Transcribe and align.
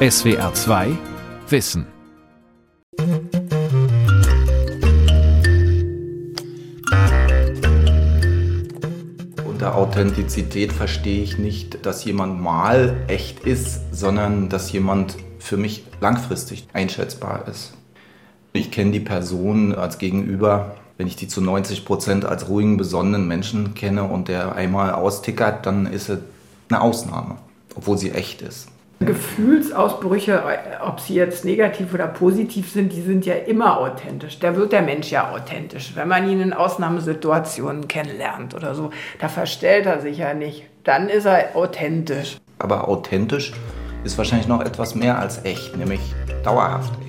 SWR 0.00 0.54
2 0.54 0.96
Wissen. 1.48 1.84
Unter 9.44 9.74
Authentizität 9.74 10.72
verstehe 10.72 11.24
ich 11.24 11.38
nicht, 11.38 11.84
dass 11.84 12.04
jemand 12.04 12.40
mal 12.40 12.96
echt 13.08 13.40
ist, 13.40 13.92
sondern 13.92 14.48
dass 14.48 14.70
jemand 14.70 15.16
für 15.40 15.56
mich 15.56 15.82
langfristig 16.00 16.68
einschätzbar 16.72 17.48
ist. 17.48 17.72
Ich 18.52 18.70
kenne 18.70 18.92
die 18.92 19.00
Person 19.00 19.74
als 19.74 19.98
Gegenüber, 19.98 20.76
wenn 20.96 21.08
ich 21.08 21.16
die 21.16 21.26
zu 21.26 21.40
90 21.40 21.84
Prozent 21.84 22.24
als 22.24 22.48
ruhigen, 22.48 22.76
besonnenen 22.76 23.26
Menschen 23.26 23.74
kenne 23.74 24.04
und 24.04 24.28
der 24.28 24.54
einmal 24.54 24.92
austickert, 24.92 25.66
dann 25.66 25.86
ist 25.86 26.08
er 26.08 26.20
eine 26.68 26.82
Ausnahme, 26.82 27.38
obwohl 27.74 27.98
sie 27.98 28.12
echt 28.12 28.42
ist. 28.42 28.68
Gefühlsausbrüche, 29.00 30.42
ob 30.84 30.98
sie 30.98 31.14
jetzt 31.14 31.44
negativ 31.44 31.94
oder 31.94 32.08
positiv 32.08 32.72
sind, 32.72 32.92
die 32.92 33.00
sind 33.00 33.24
ja 33.26 33.34
immer 33.34 33.78
authentisch. 33.78 34.40
Da 34.40 34.56
wird 34.56 34.72
der 34.72 34.82
Mensch 34.82 35.10
ja 35.10 35.32
authentisch. 35.32 35.92
Wenn 35.94 36.08
man 36.08 36.28
ihn 36.28 36.40
in 36.40 36.52
Ausnahmesituationen 36.52 37.86
kennenlernt 37.86 38.54
oder 38.54 38.74
so, 38.74 38.90
da 39.20 39.28
verstellt 39.28 39.86
er 39.86 40.00
sich 40.00 40.18
ja 40.18 40.34
nicht. 40.34 40.64
Dann 40.82 41.08
ist 41.08 41.26
er 41.26 41.54
authentisch. 41.54 42.38
Aber 42.58 42.88
authentisch 42.88 43.52
ist 44.02 44.18
wahrscheinlich 44.18 44.48
noch 44.48 44.62
etwas 44.62 44.96
mehr 44.96 45.18
als 45.18 45.44
echt, 45.44 45.76
nämlich 45.76 46.00
dauerhaft 46.42 46.92
echt. 47.06 47.08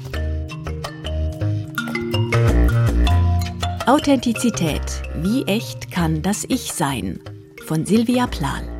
Authentizität. 3.87 5.01
Wie 5.15 5.43
echt 5.47 5.89
kann 5.91 6.21
das 6.21 6.45
Ich 6.47 6.71
sein? 6.71 7.19
Von 7.65 7.85
Silvia 7.85 8.27
Plan. 8.27 8.78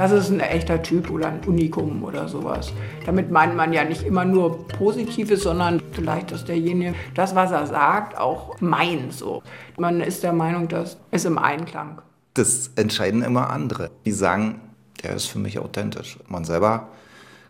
Das 0.00 0.12
ist 0.12 0.30
ein 0.30 0.40
echter 0.40 0.82
Typ 0.82 1.10
oder 1.10 1.28
ein 1.28 1.40
Unikum 1.46 2.02
oder 2.04 2.26
sowas. 2.26 2.72
Damit 3.04 3.30
meint 3.30 3.54
man 3.54 3.70
ja 3.74 3.84
nicht 3.84 4.02
immer 4.02 4.24
nur 4.24 4.66
Positives, 4.66 5.42
sondern 5.42 5.82
vielleicht, 5.92 6.32
dass 6.32 6.46
derjenige 6.46 6.94
das, 7.12 7.34
was 7.34 7.50
er 7.50 7.66
sagt, 7.66 8.16
auch 8.16 8.58
meint. 8.62 9.12
So. 9.12 9.42
Man 9.76 10.00
ist 10.00 10.22
der 10.22 10.32
Meinung, 10.32 10.68
das 10.68 10.96
ist 11.10 11.26
im 11.26 11.36
Einklang. 11.36 12.00
Das 12.32 12.70
entscheiden 12.76 13.20
immer 13.20 13.50
andere. 13.50 13.90
Die 14.06 14.12
sagen, 14.12 14.62
der 15.02 15.16
ist 15.16 15.26
für 15.26 15.38
mich 15.38 15.58
authentisch. 15.58 16.18
Man 16.28 16.46
selber 16.46 16.88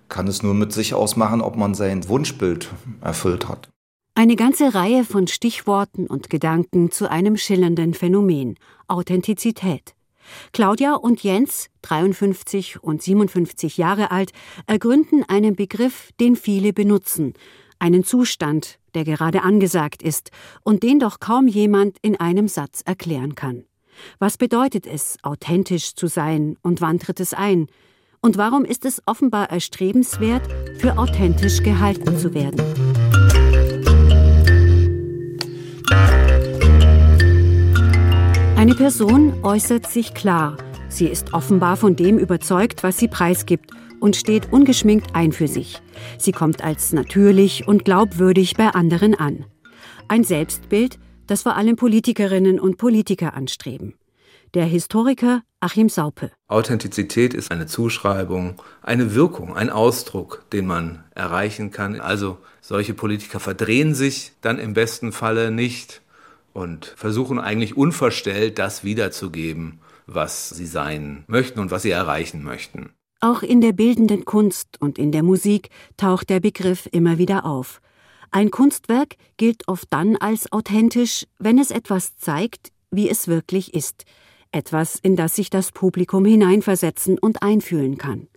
kann 0.09 0.27
es 0.27 0.43
nur 0.43 0.55
mit 0.55 0.73
sich 0.73 0.93
ausmachen, 0.93 1.43
ob 1.43 1.55
man 1.55 1.75
sein 1.75 2.09
Wunschbild 2.09 2.69
erfüllt 3.01 3.49
hat. 3.49 3.69
Eine 4.17 4.35
ganze 4.35 4.75
Reihe 4.75 5.05
von 5.05 5.29
Stichworten 5.29 6.09
und 6.09 6.31
Gedanken 6.31 6.91
zu 6.91 7.09
einem 7.09 7.37
schillernden 7.37 7.95
Phänomen 7.95 8.57
Authentizität. 8.89 9.95
Claudia 10.53 10.95
und 10.95 11.23
Jens, 11.23 11.69
53 11.83 12.83
und 12.83 13.03
57 13.03 13.77
Jahre 13.77 14.11
alt, 14.11 14.33
ergründen 14.67 15.25
einen 15.29 15.57
Begriff, 15.57 16.11
den 16.21 16.37
viele 16.37 16.73
benutzen, 16.73 17.35
einen 17.79 18.05
Zustand, 18.05 18.79
der 18.95 19.05
gerade 19.05 19.43
angesagt 19.43 20.03
ist 20.03 20.31
und 20.63 20.83
den 20.83 20.99
doch 20.99 21.21
kaum 21.21 21.49
jemand 21.49 21.99
in 22.03 22.19
einem 22.19 22.49
Satz 22.49 22.83
erklären 22.85 23.35
kann. 23.35 23.65
Was 24.19 24.37
bedeutet 24.37 24.87
es, 24.87 25.17
authentisch 25.23 25.95
zu 25.95 26.07
sein 26.07 26.57
und 26.63 26.81
wann 26.81 26.99
tritt 26.99 27.21
es 27.21 27.35
ein? 27.35 27.67
Und 28.23 28.37
warum 28.37 28.65
ist 28.65 28.85
es 28.85 29.03
offenbar 29.07 29.51
erstrebenswert, 29.51 30.47
für 30.79 30.99
authentisch 30.99 31.63
gehalten 31.63 32.19
zu 32.19 32.35
werden? 32.35 32.90
Eine 38.61 38.75
Person 38.75 39.43
äußert 39.43 39.91
sich 39.91 40.13
klar. 40.13 40.59
Sie 40.91 41.07
ist 41.07 41.33
offenbar 41.33 41.79
von 41.79 41.97
dem 41.97 42.19
überzeugt, 42.19 42.83
was 42.83 42.99
sie 42.99 43.09
preisgibt 43.09 43.71
und 44.01 44.17
steht 44.17 44.53
ungeschminkt 44.53 45.15
ein 45.15 45.33
für 45.33 45.49
sich. 45.49 45.81
Sie 46.19 46.33
kommt 46.33 46.63
als 46.63 46.93
natürlich 46.93 47.67
und 47.67 47.87
glaubwürdig 47.87 48.59
bei 48.59 48.67
anderen 48.69 49.15
an. 49.15 49.47
Ein 50.09 50.25
Selbstbild, 50.25 50.99
das 51.27 51.45
vor 51.45 51.57
allem 51.57 51.77
Politikerinnen 51.77 52.61
und 52.61 52.77
Politiker 52.77 53.33
anstreben. 53.33 53.95
Der 54.53 54.67
Historiker 54.67 55.41
Achim 55.61 55.89
Saupe. 55.89 56.31
Authentizität 56.47 57.33
ist 57.33 57.51
eine 57.51 57.65
Zuschreibung, 57.65 58.61
eine 58.83 59.15
Wirkung, 59.15 59.57
ein 59.57 59.71
Ausdruck, 59.71 60.45
den 60.53 60.67
man 60.67 61.05
erreichen 61.15 61.71
kann. 61.71 61.99
Also 61.99 62.37
solche 62.61 62.93
Politiker 62.93 63.41
verdrehen 63.41 63.95
sich 63.95 64.33
dann 64.43 64.59
im 64.59 64.75
besten 64.75 65.13
Falle 65.13 65.51
nicht 65.51 66.03
und 66.53 66.87
versuchen 66.97 67.39
eigentlich 67.39 67.77
unverstellt 67.77 68.59
das 68.59 68.85
wiederzugeben, 68.85 69.81
was 70.07 70.51
sie 70.51 70.67
sein 70.67 71.25
möchten 71.27 71.61
und 71.61 71.71
was 71.71 71.83
sie 71.83 71.91
erreichen 71.91 72.43
möchten. 72.43 72.91
Auch 73.21 73.43
in 73.43 73.61
der 73.61 73.73
bildenden 73.73 74.25
Kunst 74.25 74.81
und 74.81 74.99
in 74.99 75.13
der 75.13 75.23
Musik 75.23 75.69
taucht 75.97 76.31
der 76.31 76.41
Begriff 76.41 76.89
immer 76.91 77.19
wieder 77.19 77.45
auf. 77.45 77.81
Ein 78.31 78.51
Kunstwerk 78.51 79.17
gilt 79.37 79.69
oft 79.69 79.93
dann 79.93 80.17
als 80.17 80.51
authentisch, 80.53 81.27
wenn 81.39 81.59
es 81.59 81.71
etwas 81.71 82.17
zeigt, 82.17 82.71
wie 82.91 83.09
es 83.09 83.29
wirklich 83.29 83.75
ist, 83.75 84.05
etwas, 84.53 84.99
in 85.03 85.17
das 85.17 85.37
sich 85.37 85.51
das 85.51 85.73
Publikum 85.73 86.25
hineinversetzen 86.25 87.19
und 87.19 87.43
einfühlen 87.43 87.99
kann. 87.99 88.29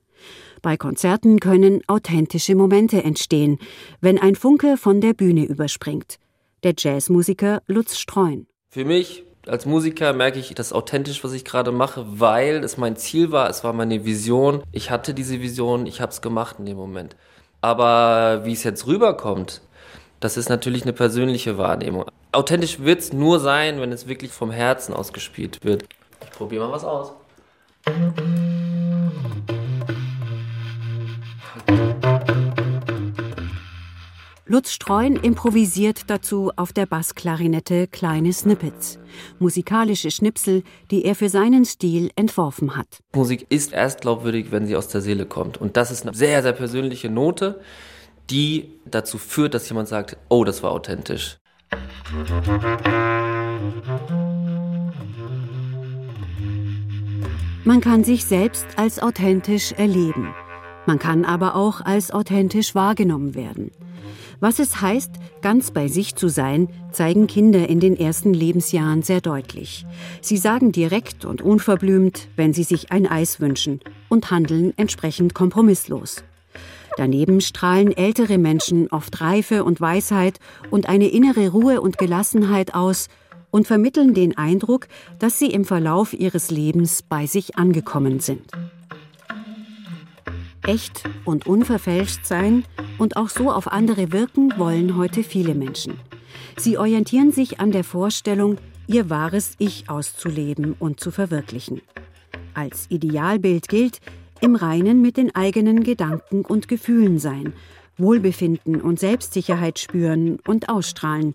Bei 0.61 0.77
Konzerten 0.77 1.39
können 1.39 1.81
authentische 1.87 2.55
Momente 2.55 3.03
entstehen, 3.03 3.59
wenn 4.01 4.17
ein 4.17 4.35
Funke 4.35 4.77
von 4.77 5.01
der 5.01 5.13
Bühne 5.13 5.45
überspringt 5.45 6.19
der 6.63 6.73
Jazzmusiker 6.77 7.61
Lutz 7.67 7.97
Streun. 7.97 8.47
Für 8.69 8.85
mich 8.85 9.23
als 9.45 9.65
Musiker 9.65 10.13
merke 10.13 10.39
ich 10.39 10.53
das 10.55 10.71
authentisch, 10.71 11.23
was 11.23 11.33
ich 11.33 11.43
gerade 11.43 11.71
mache, 11.71 12.05
weil 12.07 12.63
es 12.63 12.77
mein 12.77 12.95
Ziel 12.95 13.31
war, 13.31 13.49
es 13.49 13.63
war 13.63 13.73
meine 13.73 14.05
Vision. 14.05 14.63
Ich 14.71 14.89
hatte 14.89 15.13
diese 15.13 15.41
Vision, 15.41 15.85
ich 15.85 15.99
habe 15.99 16.11
es 16.11 16.21
gemacht 16.21 16.55
in 16.59 16.65
dem 16.65 16.77
Moment. 16.77 17.15
Aber 17.61 18.45
wie 18.45 18.53
es 18.53 18.63
jetzt 18.63 18.87
rüberkommt, 18.87 19.61
das 20.19 20.37
ist 20.37 20.49
natürlich 20.49 20.83
eine 20.83 20.93
persönliche 20.93 21.57
Wahrnehmung. 21.57 22.05
Authentisch 22.31 22.79
wird 22.79 22.99
es 22.99 23.13
nur 23.13 23.39
sein, 23.39 23.81
wenn 23.81 23.91
es 23.91 24.07
wirklich 24.07 24.31
vom 24.31 24.51
Herzen 24.51 24.93
ausgespielt 24.93 25.63
wird. 25.63 25.83
Ich 26.23 26.31
probiere 26.31 26.65
mal 26.65 26.71
was 26.71 26.85
aus. 26.85 27.11
Lutz 34.53 34.71
Streun 34.71 35.15
improvisiert 35.15 36.11
dazu 36.11 36.51
auf 36.57 36.73
der 36.73 36.85
Bassklarinette 36.85 37.87
kleine 37.87 38.31
Snippets, 38.33 38.99
musikalische 39.39 40.11
Schnipsel, 40.11 40.61
die 40.91 41.05
er 41.05 41.15
für 41.15 41.27
seinen 41.27 41.65
Stil 41.65 42.11
entworfen 42.15 42.77
hat. 42.77 42.99
Musik 43.15 43.47
ist 43.49 43.73
erst 43.73 44.01
glaubwürdig, 44.01 44.51
wenn 44.51 44.67
sie 44.67 44.75
aus 44.75 44.89
der 44.89 45.01
Seele 45.01 45.25
kommt. 45.25 45.57
Und 45.57 45.75
das 45.75 45.89
ist 45.89 46.05
eine 46.05 46.15
sehr, 46.15 46.43
sehr 46.43 46.51
persönliche 46.51 47.09
Note, 47.09 47.61
die 48.29 48.69
dazu 48.85 49.17
führt, 49.17 49.55
dass 49.55 49.67
jemand 49.69 49.87
sagt, 49.87 50.17
oh, 50.29 50.43
das 50.43 50.61
war 50.61 50.69
authentisch. 50.69 51.39
Man 57.63 57.81
kann 57.81 58.03
sich 58.03 58.25
selbst 58.25 58.67
als 58.75 58.99
authentisch 58.99 59.71
erleben. 59.71 60.35
Man 60.85 60.99
kann 60.99 61.25
aber 61.25 61.55
auch 61.55 61.81
als 61.81 62.11
authentisch 62.11 62.75
wahrgenommen 62.75 63.33
werden. 63.33 63.71
Was 64.39 64.59
es 64.59 64.81
heißt, 64.81 65.11
ganz 65.41 65.71
bei 65.71 65.87
sich 65.87 66.15
zu 66.15 66.27
sein, 66.27 66.69
zeigen 66.91 67.27
Kinder 67.27 67.69
in 67.69 67.79
den 67.79 67.97
ersten 67.97 68.33
Lebensjahren 68.33 69.01
sehr 69.01 69.21
deutlich. 69.21 69.85
Sie 70.21 70.37
sagen 70.37 70.71
direkt 70.71 71.25
und 71.25 71.41
unverblümt, 71.41 72.27
wenn 72.35 72.53
sie 72.53 72.63
sich 72.63 72.91
ein 72.91 73.07
Eis 73.07 73.39
wünschen 73.39 73.79
und 74.09 74.31
handeln 74.31 74.73
entsprechend 74.77 75.33
kompromisslos. 75.33 76.23
Daneben 76.97 77.41
strahlen 77.41 77.95
ältere 77.95 78.37
Menschen 78.37 78.87
oft 78.89 79.19
Reife 79.19 79.63
und 79.63 79.81
Weisheit 79.81 80.39
und 80.69 80.87
eine 80.87 81.07
innere 81.07 81.49
Ruhe 81.49 81.81
und 81.81 81.97
Gelassenheit 81.97 82.75
aus 82.75 83.07
und 83.49 83.67
vermitteln 83.67 84.13
den 84.13 84.37
Eindruck, 84.37 84.87
dass 85.19 85.39
sie 85.39 85.51
im 85.51 85.65
Verlauf 85.65 86.13
ihres 86.13 86.51
Lebens 86.51 87.03
bei 87.03 87.27
sich 87.27 87.55
angekommen 87.55 88.19
sind. 88.19 88.51
Echt 90.65 91.03
und 91.25 91.45
unverfälscht 91.45 92.25
sein 92.25 92.63
und 92.97 93.17
auch 93.17 93.27
so 93.27 93.51
auf 93.51 93.71
andere 93.71 94.13
wirken 94.13 94.53
wollen 94.57 94.95
heute 94.95 95.23
viele 95.23 95.55
Menschen. 95.55 95.99
Sie 96.55 96.77
orientieren 96.77 97.31
sich 97.31 97.59
an 97.59 97.71
der 97.71 97.83
Vorstellung, 97.83 98.57
ihr 98.87 99.09
wahres 99.09 99.55
Ich 99.57 99.89
auszuleben 99.89 100.73
und 100.79 101.01
zu 101.01 101.11
verwirklichen. 101.11 101.81
Als 102.53 102.85
Idealbild 102.89 103.67
gilt, 103.67 103.99
im 104.39 104.55
Reinen 104.55 105.01
mit 105.01 105.17
den 105.17 105.35
eigenen 105.35 105.83
Gedanken 105.83 106.45
und 106.45 106.67
Gefühlen 106.69 107.19
sein, 107.19 107.53
Wohlbefinden 107.97 108.81
und 108.81 108.99
Selbstsicherheit 108.99 109.79
spüren 109.79 110.39
und 110.47 110.69
ausstrahlen, 110.69 111.33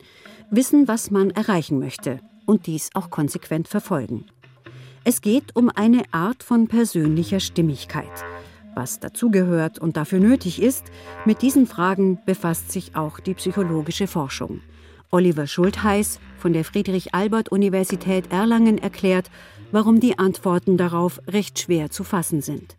wissen, 0.50 0.88
was 0.88 1.10
man 1.10 1.30
erreichen 1.30 1.78
möchte 1.78 2.20
und 2.46 2.66
dies 2.66 2.90
auch 2.94 3.10
konsequent 3.10 3.68
verfolgen. 3.68 4.24
Es 5.04 5.20
geht 5.20 5.54
um 5.54 5.68
eine 5.68 6.02
Art 6.12 6.42
von 6.42 6.66
persönlicher 6.66 7.40
Stimmigkeit– 7.40 8.08
was 8.78 9.00
dazugehört 9.00 9.78
und 9.78 9.98
dafür 9.98 10.20
nötig 10.20 10.62
ist, 10.62 10.84
mit 11.26 11.42
diesen 11.42 11.66
Fragen 11.66 12.20
befasst 12.24 12.72
sich 12.72 12.96
auch 12.96 13.20
die 13.20 13.34
psychologische 13.34 14.06
Forschung. 14.06 14.60
Oliver 15.10 15.46
Schultheiß 15.46 16.20
von 16.38 16.52
der 16.52 16.64
Friedrich-Albert-Universität 16.64 18.30
Erlangen 18.30 18.78
erklärt, 18.78 19.30
warum 19.72 20.00
die 20.00 20.18
Antworten 20.18 20.76
darauf 20.76 21.20
recht 21.26 21.58
schwer 21.58 21.90
zu 21.90 22.04
fassen 22.04 22.40
sind. 22.40 22.76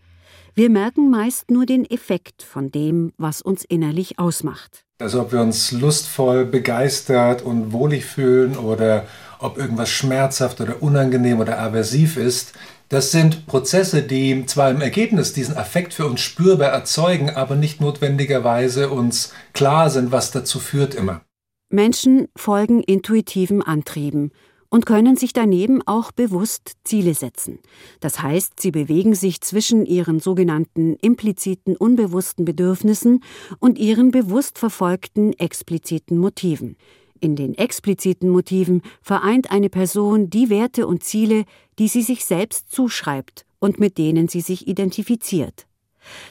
Wir 0.56 0.70
merken 0.70 1.12
meist 1.12 1.52
nur 1.52 1.66
den 1.66 1.86
Effekt 1.90 2.44
von 2.44 2.72
dem, 2.72 3.12
was 3.18 3.42
uns 3.42 3.64
innerlich 3.66 4.20
ausmacht. 4.20 4.86
Also 5.00 5.22
ob 5.22 5.32
wir 5.32 5.42
uns 5.42 5.72
lustvoll, 5.72 6.46
begeistert 6.46 7.42
und 7.42 7.72
wohlig 7.72 8.06
fühlen 8.06 8.58
oder 8.58 9.06
ob 9.40 9.58
irgendwas 9.58 9.90
schmerzhaft 9.90 10.60
oder 10.62 10.82
unangenehm 10.82 11.40
oder 11.40 11.60
aversiv 11.60 12.18
ist, 12.18 12.54
das 12.90 13.12
sind 13.12 13.46
Prozesse, 13.46 14.02
die 14.02 14.46
zwar 14.48 14.72
im 14.72 14.82
Ergebnis 14.82 15.34
diesen 15.34 15.56
Affekt 15.56 15.94
für 15.94 16.08
uns 16.08 16.22
spürbar 16.22 16.70
erzeugen, 16.70 17.30
aber 17.30 17.56
nicht 17.56 17.82
notwendigerweise 17.82 18.90
uns 18.90 19.34
klar 19.54 19.90
sind, 19.90 20.12
was 20.12 20.32
dazu 20.32 20.60
führt 20.60 20.96
immer. 20.96 21.22
Menschen 21.70 22.28
folgen 22.36 22.82
intuitiven 22.82 23.62
Antrieben 23.62 24.32
und 24.70 24.86
können 24.88 25.16
sich 25.18 25.34
daneben 25.34 25.82
auch 25.86 26.12
bewusst 26.12 26.74
Ziele 26.84 27.14
setzen. 27.14 27.60
Das 28.00 28.22
heißt, 28.22 28.60
sie 28.60 28.72
bewegen 28.72 29.14
sich 29.16 29.42
zwischen 29.42 29.86
ihren 29.86 30.20
sogenannten 30.20 30.96
impliziten 30.96 31.76
unbewussten 31.76 32.46
Bedürfnissen 32.46 33.24
und 33.60 33.78
ihren 33.78 34.12
bewusst 34.12 34.58
verfolgten 34.58 35.34
expliziten 35.34 36.18
Motiven. 36.18 36.76
In 37.22 37.36
den 37.36 37.54
expliziten 37.56 38.30
Motiven 38.30 38.82
vereint 39.02 39.52
eine 39.52 39.70
Person 39.70 40.30
die 40.30 40.50
Werte 40.50 40.88
und 40.88 41.04
Ziele, 41.04 41.46
die 41.78 41.88
sie 41.88 42.02
sich 42.02 42.26
selbst 42.26 42.72
zuschreibt 42.72 43.46
und 43.60 43.80
mit 43.80 43.98
denen 43.98 44.28
sie 44.28 44.42
sich 44.42 44.68
identifiziert. 44.68 45.68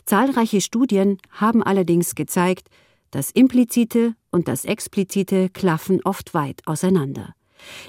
Zahlreiche 0.07 0.61
Studien 0.61 1.19
haben 1.31 1.63
allerdings 1.63 2.15
gezeigt, 2.15 2.69
das 3.11 3.31
Implizite 3.31 4.15
und 4.31 4.49
das 4.49 4.65
Explizite 4.65 5.49
klaffen 5.51 6.01
oft 6.05 6.35
weit 6.35 6.63
auseinander. 6.67 7.35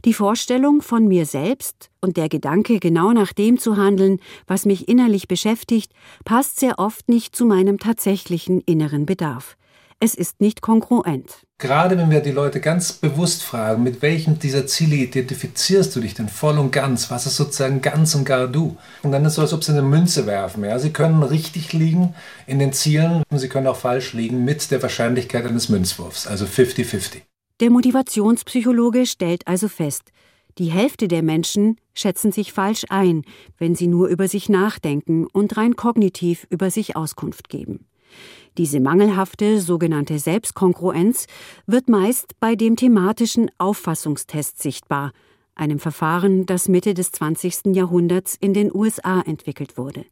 Die 0.04 0.14
Vorstellung 0.14 0.82
von 0.82 1.08
mir 1.08 1.26
selbst 1.26 1.90
und 2.02 2.18
der 2.18 2.28
Gedanke, 2.28 2.80
genau 2.80 3.12
nach 3.12 3.34
dem 3.34 3.60
zu 3.60 3.78
handeln, 3.78 4.20
was 4.48 4.66
mich 4.66 4.88
innerlich 4.88 5.28
beschäftigt, 5.28 5.94
passt 6.26 6.60
sehr 6.60 6.80
oft 6.80 7.08
nicht 7.08 7.36
zu 7.36 7.46
meinem 7.46 7.78
tatsächlichen 7.78 8.62
inneren 8.62 9.06
Bedarf. 9.06 9.58
Es 10.02 10.16
ist 10.16 10.40
nicht 10.40 10.62
kongruent. 10.62 11.46
Gerade 11.58 11.98
wenn 11.98 12.10
wir 12.10 12.22
die 12.22 12.32
Leute 12.32 12.62
ganz 12.62 12.94
bewusst 12.94 13.44
fragen, 13.44 13.84
mit 13.84 14.02
welchem 14.02 14.40
dieser 14.40 14.66
Ziele 14.66 14.96
identifizierst 14.96 15.94
du 15.94 16.00
dich 16.00 16.14
denn 16.14 16.30
voll 16.30 16.58
und 16.58 16.72
ganz? 16.72 17.12
Was 17.12 17.26
ist 17.26 17.36
sozusagen 17.36 17.82
ganz 17.82 18.16
und 18.16 18.24
gar 18.24 18.48
du? 18.48 18.78
Und 19.04 19.12
dann 19.12 19.26
ist 19.26 19.32
es 19.32 19.36
so, 19.36 19.42
als 19.42 19.52
ob 19.52 19.62
sie 19.62 19.74
eine 19.74 19.82
Münze 19.82 20.26
werfen. 20.26 20.64
Ja? 20.64 20.80
Sie 20.80 20.94
können 20.94 21.22
richtig 21.22 21.74
liegen 21.74 22.16
in 22.48 22.60
den 22.60 22.72
Zielen 22.72 23.24
und 23.30 23.40
sie 23.40 23.50
können 23.50 23.68
auch 23.68 23.76
falsch 23.76 24.14
liegen 24.14 24.46
mit 24.46 24.72
der 24.72 24.82
Wahrscheinlichkeit 24.82 25.46
eines 25.46 25.68
Münzwurfs, 25.68 26.28
also 26.28 26.46
50-50. 26.46 27.24
Der 27.60 27.70
Motivationspsychologe 27.70 29.06
stellt 29.06 29.46
also 29.50 29.68
fest, 29.68 30.14
die 30.58 30.72
Hälfte 30.72 31.10
der 31.10 31.24
Menschen 31.24 31.76
schätzen 31.94 32.32
sich 32.32 32.54
falsch 32.54 32.86
ein, 32.88 33.24
wenn 33.58 33.76
sie 33.76 33.88
nur 33.88 34.08
über 34.08 34.30
sich 34.30 34.48
nachdenken 34.48 35.28
und 35.28 35.58
rein 35.58 35.76
kognitiv 35.76 36.48
über 36.50 36.72
sich 36.72 36.96
Auskunft 36.96 37.50
geben. 37.50 37.89
Diese 38.58 38.80
mangelhafte 38.80 39.60
sogenannte 39.62 40.20
Selbstkongruenz 40.20 41.28
wird 41.68 41.90
meist 41.90 42.40
bei 42.40 42.56
dem 42.56 42.76
thematischen 42.76 43.52
Auffassungstest 43.58 44.62
sichtbar, 44.62 45.12
einem 45.56 45.80
Verfahren, 45.80 46.46
das 46.46 46.68
Mitte 46.68 46.94
des 46.94 47.12
20. 47.12 47.76
Jahrhunderts 47.76 48.36
in 48.40 48.54
den 48.54 48.74
USA 48.74 49.22
entwickelt 49.22 49.78
wurde. 49.78 50.06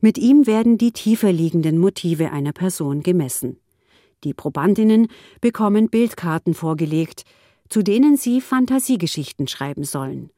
Mit 0.00 0.18
ihm 0.18 0.46
werden 0.46 0.78
die 0.78 0.92
tiefer 0.92 1.32
liegenden 1.32 1.78
Motive 1.78 2.32
einer 2.32 2.52
Person 2.52 3.02
gemessen. 3.02 3.58
Die 4.24 4.34
Probandinnen 4.34 5.08
bekommen 5.40 5.88
Bildkarten 5.88 6.54
vorgelegt, 6.54 7.24
zu 7.68 7.82
denen 7.82 8.16
sie 8.16 8.40
Fantasiegeschichten 8.40 9.46
schreiben 9.46 9.84
sollen. 9.84 10.30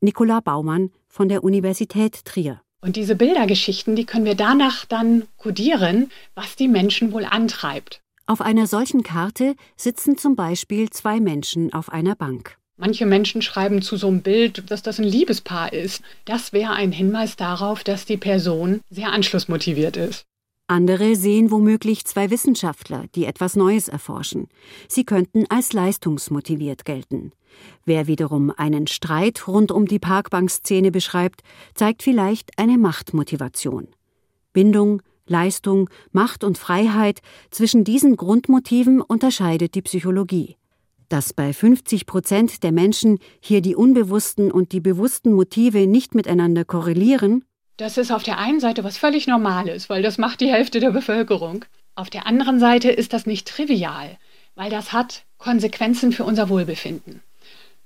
Nicola 0.00 0.40
Baumann 0.40 0.90
von 1.08 1.28
der 1.28 1.44
Universität 1.44 2.24
Trier. 2.24 2.60
Und 2.84 2.96
diese 2.96 3.16
Bildergeschichten, 3.16 3.96
die 3.96 4.04
können 4.04 4.26
wir 4.26 4.34
danach 4.34 4.84
dann 4.84 5.22
kodieren, 5.38 6.10
was 6.34 6.54
die 6.54 6.68
Menschen 6.68 7.12
wohl 7.12 7.24
antreibt. 7.24 8.02
Auf 8.26 8.42
einer 8.42 8.66
solchen 8.66 9.02
Karte 9.02 9.54
sitzen 9.74 10.18
zum 10.18 10.36
Beispiel 10.36 10.90
zwei 10.90 11.18
Menschen 11.18 11.72
auf 11.72 11.90
einer 11.90 12.14
Bank. 12.14 12.58
Manche 12.76 13.06
Menschen 13.06 13.40
schreiben 13.40 13.80
zu 13.80 13.96
so 13.96 14.08
einem 14.08 14.20
Bild, 14.20 14.70
dass 14.70 14.82
das 14.82 14.98
ein 14.98 15.04
Liebespaar 15.04 15.72
ist. 15.72 16.02
Das 16.26 16.52
wäre 16.52 16.74
ein 16.74 16.92
Hinweis 16.92 17.36
darauf, 17.36 17.84
dass 17.84 18.04
die 18.04 18.18
Person 18.18 18.82
sehr 18.90 19.12
anschlussmotiviert 19.12 19.96
ist. 19.96 20.26
Andere 20.66 21.14
sehen 21.14 21.50
womöglich 21.50 22.06
zwei 22.06 22.30
Wissenschaftler, 22.30 23.04
die 23.14 23.26
etwas 23.26 23.54
Neues 23.54 23.88
erforschen. 23.88 24.48
Sie 24.88 25.04
könnten 25.04 25.44
als 25.50 25.74
leistungsmotiviert 25.74 26.86
gelten. 26.86 27.32
Wer 27.84 28.06
wiederum 28.06 28.50
einen 28.50 28.86
Streit 28.86 29.46
rund 29.46 29.70
um 29.70 29.84
die 29.86 29.98
Parkbankszene 29.98 30.90
beschreibt, 30.90 31.42
zeigt 31.74 32.02
vielleicht 32.02 32.58
eine 32.58 32.78
Machtmotivation. 32.78 33.88
Bindung, 34.54 35.02
Leistung, 35.26 35.90
Macht 36.12 36.44
und 36.44 36.56
Freiheit, 36.56 37.20
zwischen 37.50 37.84
diesen 37.84 38.16
Grundmotiven 38.16 39.02
unterscheidet 39.02 39.74
die 39.74 39.82
Psychologie. 39.82 40.56
Dass 41.10 41.34
bei 41.34 41.52
50 41.52 42.06
Prozent 42.06 42.62
der 42.62 42.72
Menschen 42.72 43.18
hier 43.40 43.60
die 43.60 43.76
unbewussten 43.76 44.50
und 44.50 44.72
die 44.72 44.80
bewussten 44.80 45.34
Motive 45.34 45.86
nicht 45.86 46.14
miteinander 46.14 46.64
korrelieren, 46.64 47.44
das 47.76 47.98
ist 47.98 48.12
auf 48.12 48.22
der 48.22 48.38
einen 48.38 48.60
Seite 48.60 48.84
was 48.84 48.96
völlig 48.96 49.26
Normales, 49.26 49.90
weil 49.90 50.02
das 50.02 50.18
macht 50.18 50.40
die 50.40 50.50
Hälfte 50.50 50.80
der 50.80 50.90
Bevölkerung. 50.90 51.64
Auf 51.94 52.10
der 52.10 52.26
anderen 52.26 52.58
Seite 52.58 52.90
ist 52.90 53.12
das 53.12 53.26
nicht 53.26 53.48
trivial, 53.48 54.18
weil 54.54 54.70
das 54.70 54.92
hat 54.92 55.24
Konsequenzen 55.38 56.12
für 56.12 56.24
unser 56.24 56.48
Wohlbefinden. 56.48 57.22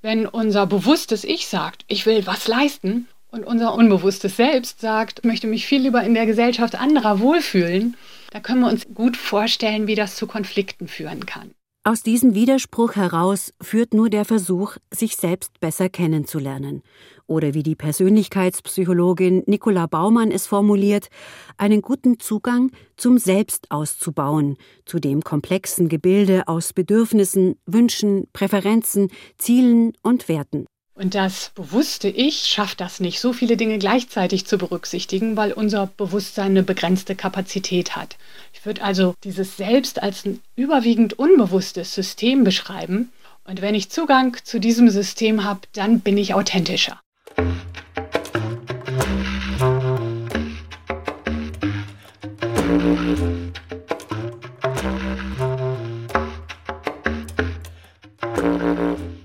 Wenn 0.00 0.26
unser 0.26 0.66
bewusstes 0.66 1.24
Ich 1.24 1.48
sagt, 1.48 1.84
ich 1.88 2.06
will 2.06 2.26
was 2.26 2.46
leisten, 2.46 3.08
und 3.30 3.44
unser 3.44 3.74
unbewusstes 3.74 4.36
Selbst 4.36 4.80
sagt, 4.80 5.20
ich 5.20 5.24
möchte 5.24 5.46
mich 5.46 5.66
viel 5.66 5.82
lieber 5.82 6.02
in 6.02 6.14
der 6.14 6.26
Gesellschaft 6.26 6.74
anderer 6.76 7.20
wohlfühlen, 7.20 7.96
da 8.30 8.40
können 8.40 8.60
wir 8.60 8.68
uns 8.68 8.86
gut 8.94 9.16
vorstellen, 9.16 9.86
wie 9.86 9.94
das 9.94 10.16
zu 10.16 10.26
Konflikten 10.26 10.88
führen 10.88 11.26
kann. 11.26 11.50
Aus 11.84 12.02
diesem 12.02 12.34
Widerspruch 12.34 12.96
heraus 12.96 13.52
führt 13.60 13.94
nur 13.94 14.10
der 14.10 14.24
Versuch, 14.24 14.76
sich 14.90 15.16
selbst 15.16 15.60
besser 15.60 15.88
kennenzulernen 15.88 16.82
oder 17.28 17.54
wie 17.54 17.62
die 17.62 17.76
Persönlichkeitspsychologin 17.76 19.44
Nicola 19.46 19.86
Baumann 19.86 20.32
es 20.32 20.48
formuliert, 20.48 21.08
einen 21.56 21.82
guten 21.82 22.18
Zugang 22.18 22.72
zum 22.96 23.18
Selbst 23.18 23.70
auszubauen, 23.70 24.56
zu 24.84 24.98
dem 24.98 25.22
komplexen 25.22 25.88
Gebilde 25.88 26.48
aus 26.48 26.72
Bedürfnissen, 26.72 27.56
Wünschen, 27.66 28.26
Präferenzen, 28.32 29.10
Zielen 29.36 29.92
und 30.02 30.28
Werten. 30.28 30.66
Und 30.98 31.14
das 31.14 31.52
bewusste 31.54 32.08
Ich 32.08 32.46
schafft 32.46 32.80
das 32.80 32.98
nicht, 32.98 33.20
so 33.20 33.32
viele 33.32 33.56
Dinge 33.56 33.78
gleichzeitig 33.78 34.46
zu 34.46 34.58
berücksichtigen, 34.58 35.36
weil 35.36 35.52
unser 35.52 35.86
Bewusstsein 35.86 36.50
eine 36.50 36.64
begrenzte 36.64 37.14
Kapazität 37.14 37.94
hat. 37.94 38.16
Ich 38.52 38.66
würde 38.66 38.82
also 38.82 39.14
dieses 39.22 39.56
Selbst 39.56 40.02
als 40.02 40.24
ein 40.24 40.40
überwiegend 40.56 41.16
unbewusstes 41.16 41.94
System 41.94 42.42
beschreiben. 42.42 43.12
Und 43.44 43.62
wenn 43.62 43.76
ich 43.76 43.90
Zugang 43.90 44.36
zu 44.42 44.58
diesem 44.58 44.90
System 44.90 45.44
habe, 45.44 45.60
dann 45.72 46.00
bin 46.00 46.18
ich 46.18 46.34
authentischer. 46.34 47.00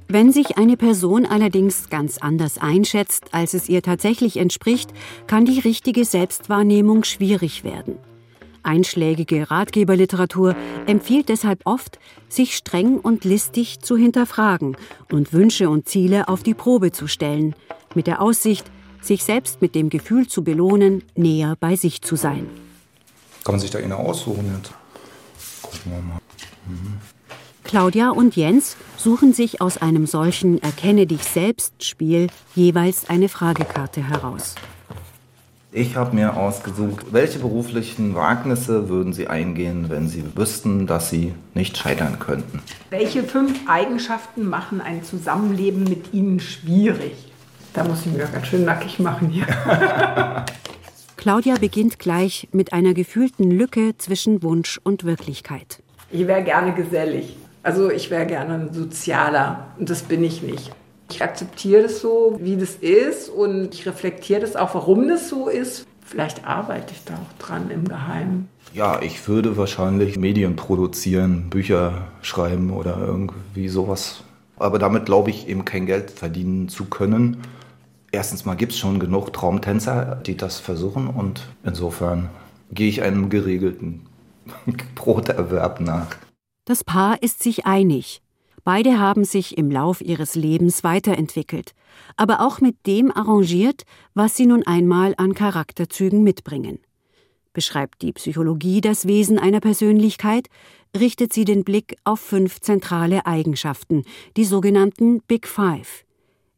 Wenn 0.07 0.31
sich 0.31 0.57
eine 0.57 0.77
Person 0.77 1.25
allerdings 1.25 1.89
ganz 1.89 2.19
anders 2.19 2.59
einschätzt, 2.59 3.33
als 3.33 3.55
es 3.55 3.67
ihr 3.67 3.81
tatsächlich 3.81 4.37
entspricht, 4.37 4.91
kann 5.25 5.45
die 5.45 5.59
richtige 5.59 6.05
Selbstwahrnehmung 6.05 7.03
schwierig 7.03 7.63
werden. 7.63 7.97
Einschlägige 8.61 9.49
Ratgeberliteratur 9.49 10.55
empfiehlt 10.85 11.29
deshalb 11.29 11.61
oft, 11.65 11.99
sich 12.29 12.55
streng 12.55 12.99
und 12.99 13.25
listig 13.25 13.79
zu 13.79 13.97
hinterfragen 13.97 14.77
und 15.11 15.33
Wünsche 15.33 15.69
und 15.69 15.89
Ziele 15.89 16.27
auf 16.27 16.43
die 16.43 16.53
Probe 16.53 16.91
zu 16.91 17.07
stellen, 17.07 17.55
mit 17.95 18.05
der 18.05 18.21
Aussicht, 18.21 18.69
sich 19.01 19.23
selbst 19.23 19.61
mit 19.61 19.73
dem 19.73 19.89
Gefühl 19.89 20.27
zu 20.27 20.43
belohnen, 20.43 21.03
näher 21.15 21.57
bei 21.59 21.75
sich 21.75 22.01
zu 22.01 22.15
sein. 22.15 22.47
Kann 23.43 23.55
man 23.55 23.59
sich 23.59 23.71
da 23.71 23.79
eine 23.79 23.97
aussuchen 23.97 24.53
jetzt? 24.57 24.71
Gucken 25.61 25.91
wir 25.91 26.01
mal. 26.01 26.19
Mhm. 26.67 26.97
Claudia 27.63 28.09
und 28.09 28.35
Jens 28.35 28.75
suchen 28.97 29.33
sich 29.33 29.61
aus 29.61 29.77
einem 29.77 30.05
solchen 30.05 30.61
Erkenne 30.61 31.07
dich 31.07 31.23
selbst 31.23 31.83
Spiel 31.83 32.27
jeweils 32.55 33.09
eine 33.09 33.29
Fragekarte 33.29 34.07
heraus. 34.07 34.55
Ich 35.71 35.95
habe 35.95 36.15
mir 36.15 36.37
ausgesucht, 36.37 37.07
welche 37.11 37.39
beruflichen 37.39 38.13
Wagnisse 38.13 38.89
würden 38.89 39.11
Sie 39.11 39.27
eingehen, 39.27 39.89
wenn 39.89 40.07
Sie 40.07 40.23
wüssten, 40.35 40.85
dass 40.85 41.09
Sie 41.09 41.33
nicht 41.55 41.75
scheitern 41.75 42.19
könnten? 42.19 42.61
Welche 42.91 43.23
fünf 43.23 43.67
Eigenschaften 43.67 44.47
machen 44.47 44.79
ein 44.79 45.03
Zusammenleben 45.03 45.83
mit 45.83 46.13
Ihnen 46.13 46.39
schwierig? 46.39 47.13
Da 47.73 47.83
muss 47.83 48.05
ich 48.05 48.11
mir 48.11 48.27
ganz 48.27 48.45
schön 48.45 48.65
nackig 48.65 48.99
machen 48.99 49.29
hier. 49.29 49.47
Claudia 51.23 51.55
beginnt 51.55 51.99
gleich 51.99 52.49
mit 52.51 52.73
einer 52.73 52.93
gefühlten 52.93 53.49
Lücke 53.49 53.97
zwischen 53.97 54.43
Wunsch 54.43 54.77
und 54.83 55.05
Wirklichkeit. 55.05 55.81
Ich 56.11 56.27
wäre 56.27 56.43
gerne 56.43 56.73
gesellig. 56.73 57.37
Also 57.63 57.89
ich 57.89 58.11
wäre 58.11 58.25
gerne 58.25 58.55
ein 58.55 58.73
Sozialer 58.73 59.67
und 59.79 59.89
das 59.89 60.01
bin 60.01 60.21
ich 60.21 60.41
nicht. 60.41 60.69
Ich 61.09 61.23
akzeptiere 61.23 61.83
das 61.83 62.01
so, 62.01 62.37
wie 62.41 62.57
das 62.57 62.75
ist 62.75 63.29
und 63.29 63.73
ich 63.73 63.85
reflektiere 63.85 64.41
das 64.41 64.57
auch, 64.57 64.75
warum 64.75 65.07
das 65.07 65.29
so 65.29 65.47
ist. 65.47 65.87
Vielleicht 66.01 66.45
arbeite 66.45 66.91
ich 66.91 67.05
da 67.05 67.13
auch 67.13 67.41
dran 67.41 67.69
im 67.69 67.87
Geheimen. 67.87 68.49
Ja, 68.73 69.01
ich 69.01 69.25
würde 69.25 69.55
wahrscheinlich 69.55 70.19
Medien 70.19 70.57
produzieren, 70.57 71.49
Bücher 71.49 72.09
schreiben 72.21 72.69
oder 72.69 72.97
irgendwie 72.99 73.69
sowas. 73.69 74.25
Aber 74.57 74.77
damit 74.77 75.05
glaube 75.05 75.29
ich 75.29 75.47
eben 75.47 75.63
kein 75.63 75.85
Geld 75.85 76.11
verdienen 76.11 76.67
zu 76.67 76.83
können. 76.83 77.37
Erstens 78.13 78.45
mal 78.45 78.53
gibt 78.53 78.73
es 78.73 78.77
schon 78.77 78.99
genug 78.99 79.33
Traumtänzer, 79.33 80.21
die 80.23 80.37
das 80.37 80.59
versuchen 80.59 81.07
und 81.07 81.47
insofern 81.63 82.29
gehe 82.71 82.87
ich 82.87 83.01
einem 83.01 83.29
geregelten 83.29 84.05
Broterwerb 84.95 85.81
nach. 85.81 86.15
Das 86.65 86.83
Paar 86.83 87.23
ist 87.23 87.41
sich 87.41 87.65
einig. 87.65 88.21
Beide 88.63 88.99
haben 88.99 89.25
sich 89.25 89.57
im 89.57 89.71
Lauf 89.71 89.99
ihres 89.99 90.35
Lebens 90.35 90.83
weiterentwickelt, 90.83 91.71
aber 92.15 92.41
auch 92.41 92.61
mit 92.61 92.85
dem 92.85 93.11
arrangiert, 93.11 93.81
was 94.13 94.37
sie 94.37 94.45
nun 94.45 94.61
einmal 94.61 95.15
an 95.17 95.33
Charakterzügen 95.33 96.21
mitbringen. 96.21 96.77
Beschreibt 97.51 98.03
die 98.03 98.13
Psychologie 98.13 98.79
das 98.79 99.07
Wesen 99.07 99.39
einer 99.39 99.59
Persönlichkeit, 99.59 100.49
richtet 100.95 101.33
sie 101.33 101.45
den 101.45 101.63
Blick 101.63 101.97
auf 102.03 102.19
fünf 102.19 102.61
zentrale 102.61 103.25
Eigenschaften, 103.25 104.03
die 104.37 104.45
sogenannten 104.45 105.21
Big 105.23 105.47
Five. 105.47 106.02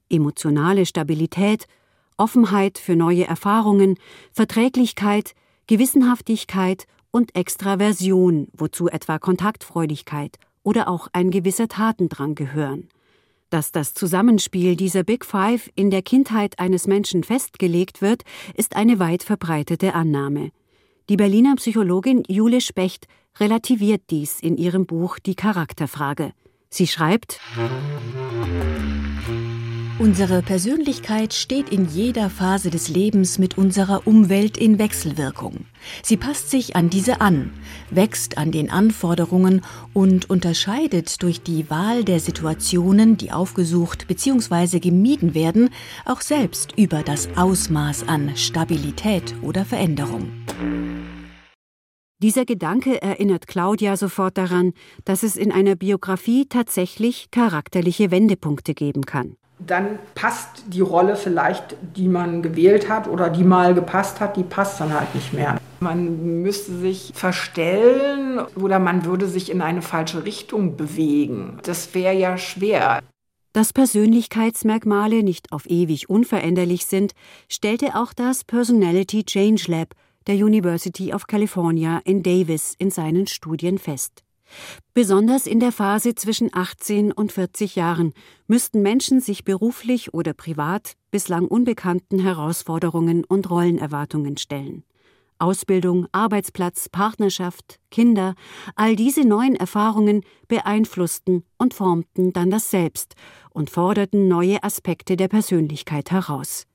Emotionale 0.10 0.86
Stabilität, 0.86 1.68
Offenheit 2.18 2.78
für 2.78 2.96
neue 2.96 3.26
Erfahrungen, 3.26 3.98
Verträglichkeit, 4.32 5.34
Gewissenhaftigkeit 5.68 6.86
und 7.12 7.36
Extraversion, 7.36 8.48
wozu 8.54 8.88
etwa 8.88 9.20
Kontaktfreudigkeit 9.20 10.38
oder 10.64 10.88
auch 10.88 11.08
ein 11.14 11.32
gewisser 11.32 11.68
Tatendrang 11.68 12.36
gehören. 12.36 12.90
Dass 13.50 13.72
das 13.72 13.94
Zusammenspiel 13.94 14.76
dieser 14.76 15.04
Big 15.04 15.24
Five 15.24 15.70
in 15.76 15.92
der 15.92 16.02
Kindheit 16.02 16.60
eines 16.60 16.88
Menschen 16.88 17.24
festgelegt 17.24 18.02
wird, 18.02 18.24
ist 18.56 18.76
eine 18.76 19.00
weit 19.00 19.24
verbreitete 19.24 19.94
Annahme. 19.94 20.52
Die 21.10 21.18
Berliner 21.18 21.56
Psychologin 21.56 22.24
Jule 22.28 22.62
Specht 22.62 23.08
relativiert 23.40 24.02
dies 24.10 24.40
in 24.40 24.58
ihrem 24.58 24.86
Buch 24.86 25.20
Die 25.20 25.36
Charakterfrage. 25.36 26.34
Sie 26.70 26.88
schreibt 26.88 27.40
Unsere 29.98 30.42
Persönlichkeit 30.42 31.34
steht 31.34 31.70
in 31.70 31.86
jeder 31.86 32.30
Phase 32.30 32.70
des 32.70 32.90
Lebens 32.90 33.40
mit 33.40 33.58
unserer 33.58 34.06
Umwelt 34.06 34.58
in 34.58 34.78
Wechselwirkung. 34.78 35.68
Sie 36.04 36.18
passt 36.18 36.50
sich 36.52 36.76
an 36.76 36.90
diese 36.90 37.22
an, 37.22 37.54
wächst 37.92 38.38
an 38.38 38.52
den 38.52 38.70
Anforderungen 38.70 39.62
und 39.94 40.30
unterscheidet 40.30 41.24
durch 41.24 41.44
die 41.44 41.70
Wahl 41.70 42.04
der 42.04 42.20
Situationen, 42.20 43.16
die 43.16 43.32
aufgesucht 43.32 44.06
bzw. 44.10 44.82
gemieden 44.82 45.34
werden, 45.34 45.70
auch 46.04 46.20
selbst 46.20 46.74
über 46.78 47.02
das 47.02 47.30
Ausmaß 47.38 48.06
an 48.10 48.36
Stabilität 48.36 49.34
oder 49.44 49.64
Veränderung. 49.64 50.30
Dieser 52.22 52.44
Gedanke 52.44 53.02
erinnert 53.02 53.48
Claudia 53.48 53.96
sofort 53.96 54.38
daran, 54.38 54.74
dass 55.06 55.24
es 55.24 55.38
in 55.38 55.54
einer 55.54 55.78
Biografie 55.78 56.48
tatsächlich 56.48 57.32
charakterliche 57.32 58.12
Wendepunkte 58.12 58.74
geben 58.74 59.06
kann 59.06 59.38
dann 59.60 60.00
passt 60.16 60.64
die 60.68 60.82
Rolle 60.82 61.16
vielleicht, 61.16 61.78
die 61.96 62.08
man 62.08 62.42
gewählt 62.42 62.90
hat 62.90 63.08
oder 63.08 63.30
die 63.30 63.44
mal 63.44 63.74
gepasst 63.74 64.20
hat, 64.20 64.36
die 64.36 64.44
passt 64.44 64.82
dann 64.82 64.94
halt 64.94 65.14
nicht 65.16 65.34
mehr. 65.34 65.58
Man 65.80 66.42
müsste 66.42 66.78
sich 66.78 67.12
verstellen 67.16 68.40
oder 68.56 68.80
man 68.80 69.06
würde 69.06 69.28
sich 69.28 69.50
in 69.52 69.62
eine 69.62 69.82
falsche 69.82 70.26
Richtung 70.26 70.76
bewegen. 70.76 71.60
Das 71.64 71.94
wäre 71.94 72.16
ja 72.16 72.38
schwer. 72.38 73.02
Dass 73.54 73.72
Persönlichkeitsmerkmale 73.72 75.24
nicht 75.24 75.54
auf 75.54 75.70
ewig 75.70 76.10
unveränderlich 76.10 76.86
sind, 76.86 77.14
stellte 77.48 77.96
auch 77.96 78.12
das 78.14 78.44
Personality 78.44 79.24
Change 79.24 79.72
Lab 79.72 79.94
der 80.28 80.36
University 80.36 81.14
of 81.14 81.28
California 81.28 82.02
in 82.04 82.24
Davis 82.24 82.76
in 82.78 82.90
seinen 82.92 83.28
Studien 83.28 83.78
fest. 83.78 84.25
Besonders 84.94 85.48
in 85.48 85.60
der 85.60 85.72
Phase 85.72 86.16
zwischen 86.16 86.50
18 86.54 87.12
und 87.12 87.32
40 87.32 87.76
Jahren 87.76 88.14
müssten 88.48 88.82
Menschen 88.82 89.20
sich 89.20 89.44
beruflich 89.44 90.14
oder 90.14 90.34
privat 90.34 90.94
bislang 91.12 91.48
unbekannten 91.48 92.20
Herausforderungen 92.20 93.24
und 93.26 93.50
Rollenerwartungen 93.50 94.38
stellen. 94.38 94.84
Ausbildung, 95.38 96.08
Arbeitsplatz, 96.14 96.88
Partnerschaft, 96.88 97.80
Kinder, 97.92 98.36
all 98.76 98.96
diese 98.96 99.26
neuen 99.26 99.56
Erfahrungen 99.56 100.22
beeinflussten 100.48 101.44
und 101.58 101.74
formten 101.74 102.32
dann 102.32 102.50
das 102.50 102.72
Selbst 102.72 103.16
und 103.50 103.70
forderten 103.70 104.28
neue 104.28 104.64
Aspekte 104.64 105.18
der 105.18 105.28
Persönlichkeit 105.28 106.12
heraus. 106.12 106.68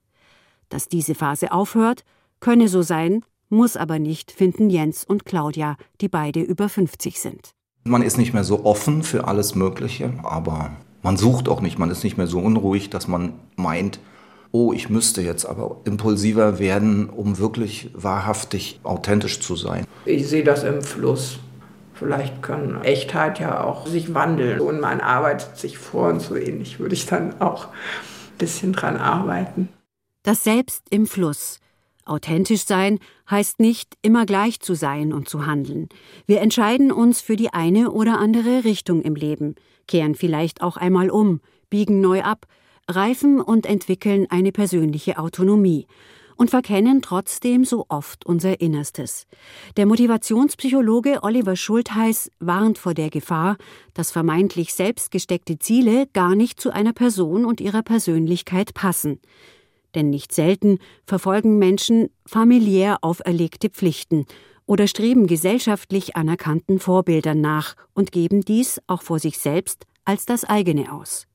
Dass 0.68 0.88
diese 0.88 1.14
Phase 1.14 1.52
aufhört, 1.52 2.04
könne 2.38 2.68
so 2.68 2.82
sein, 2.82 3.24
muss 3.48 3.76
aber 3.76 3.98
nicht, 3.98 4.30
finden 4.30 4.70
Jens 4.70 5.04
und 5.04 5.24
Claudia, 5.24 5.76
die 6.00 6.08
beide 6.08 6.40
über 6.42 6.68
50 6.68 7.18
sind. 7.18 7.54
Man 7.84 8.02
ist 8.02 8.18
nicht 8.18 8.34
mehr 8.34 8.44
so 8.44 8.64
offen 8.64 9.02
für 9.02 9.26
alles 9.26 9.54
Mögliche, 9.54 10.12
aber 10.22 10.70
man 11.02 11.16
sucht 11.16 11.48
auch 11.48 11.60
nicht, 11.60 11.78
man 11.78 11.90
ist 11.90 12.04
nicht 12.04 12.18
mehr 12.18 12.26
so 12.26 12.38
unruhig, 12.38 12.90
dass 12.90 13.08
man 13.08 13.32
meint, 13.56 14.00
oh, 14.52 14.72
ich 14.72 14.90
müsste 14.90 15.22
jetzt 15.22 15.46
aber 15.46 15.78
impulsiver 15.84 16.58
werden, 16.58 17.08
um 17.08 17.38
wirklich 17.38 17.90
wahrhaftig 17.94 18.80
authentisch 18.82 19.40
zu 19.40 19.56
sein. 19.56 19.86
Ich 20.04 20.28
sehe 20.28 20.44
das 20.44 20.64
im 20.64 20.82
Fluss. 20.82 21.38
Vielleicht 21.94 22.42
kann 22.42 22.82
Echtheit 22.82 23.38
ja 23.40 23.62
auch 23.62 23.86
sich 23.86 24.14
wandeln 24.14 24.60
und 24.60 24.80
man 24.80 25.00
arbeitet 25.00 25.58
sich 25.58 25.78
vor 25.78 26.08
und 26.08 26.20
so 26.20 26.34
ähnlich 26.34 26.80
würde 26.80 26.94
ich 26.94 27.06
dann 27.06 27.40
auch 27.40 27.66
ein 27.66 28.38
bisschen 28.38 28.72
dran 28.72 28.96
arbeiten. 28.96 29.68
Das 30.22 30.44
Selbst 30.44 30.82
im 30.90 31.06
Fluss. 31.06 31.60
Authentisch 32.04 32.64
sein 32.64 32.98
heißt 33.30 33.60
nicht, 33.60 33.96
immer 34.02 34.26
gleich 34.26 34.60
zu 34.60 34.74
sein 34.74 35.12
und 35.12 35.28
zu 35.28 35.46
handeln. 35.46 35.88
Wir 36.26 36.40
entscheiden 36.40 36.92
uns 36.92 37.20
für 37.20 37.36
die 37.36 37.52
eine 37.52 37.90
oder 37.90 38.18
andere 38.18 38.64
Richtung 38.64 39.02
im 39.02 39.14
Leben, 39.14 39.54
kehren 39.86 40.14
vielleicht 40.14 40.62
auch 40.62 40.76
einmal 40.76 41.10
um, 41.10 41.40
biegen 41.68 42.00
neu 42.00 42.22
ab, 42.22 42.46
reifen 42.88 43.40
und 43.40 43.66
entwickeln 43.66 44.26
eine 44.30 44.52
persönliche 44.52 45.18
Autonomie 45.18 45.86
und 46.36 46.48
verkennen 46.48 47.02
trotzdem 47.02 47.66
so 47.66 47.84
oft 47.90 48.24
unser 48.24 48.62
Innerstes. 48.62 49.26
Der 49.76 49.84
Motivationspsychologe 49.84 51.22
Oliver 51.22 51.54
Schultheiß 51.54 52.30
warnt 52.40 52.78
vor 52.78 52.94
der 52.94 53.10
Gefahr, 53.10 53.58
dass 53.92 54.10
vermeintlich 54.10 54.72
selbstgesteckte 54.72 55.58
Ziele 55.58 56.06
gar 56.14 56.34
nicht 56.34 56.58
zu 56.58 56.70
einer 56.70 56.94
Person 56.94 57.44
und 57.44 57.60
ihrer 57.60 57.82
Persönlichkeit 57.82 58.72
passen 58.72 59.20
denn 59.94 60.10
nicht 60.10 60.32
selten 60.32 60.78
verfolgen 61.04 61.58
Menschen 61.58 62.10
familiär 62.26 62.98
auferlegte 63.02 63.70
Pflichten 63.70 64.26
oder 64.66 64.86
streben 64.86 65.26
gesellschaftlich 65.26 66.16
anerkannten 66.16 66.78
Vorbildern 66.78 67.40
nach 67.40 67.74
und 67.92 68.12
geben 68.12 68.42
dies 68.42 68.80
auch 68.86 69.02
vor 69.02 69.18
sich 69.18 69.38
selbst 69.38 69.84
als 70.04 70.26
das 70.26 70.44
eigene 70.44 70.92
aus, 70.92 71.26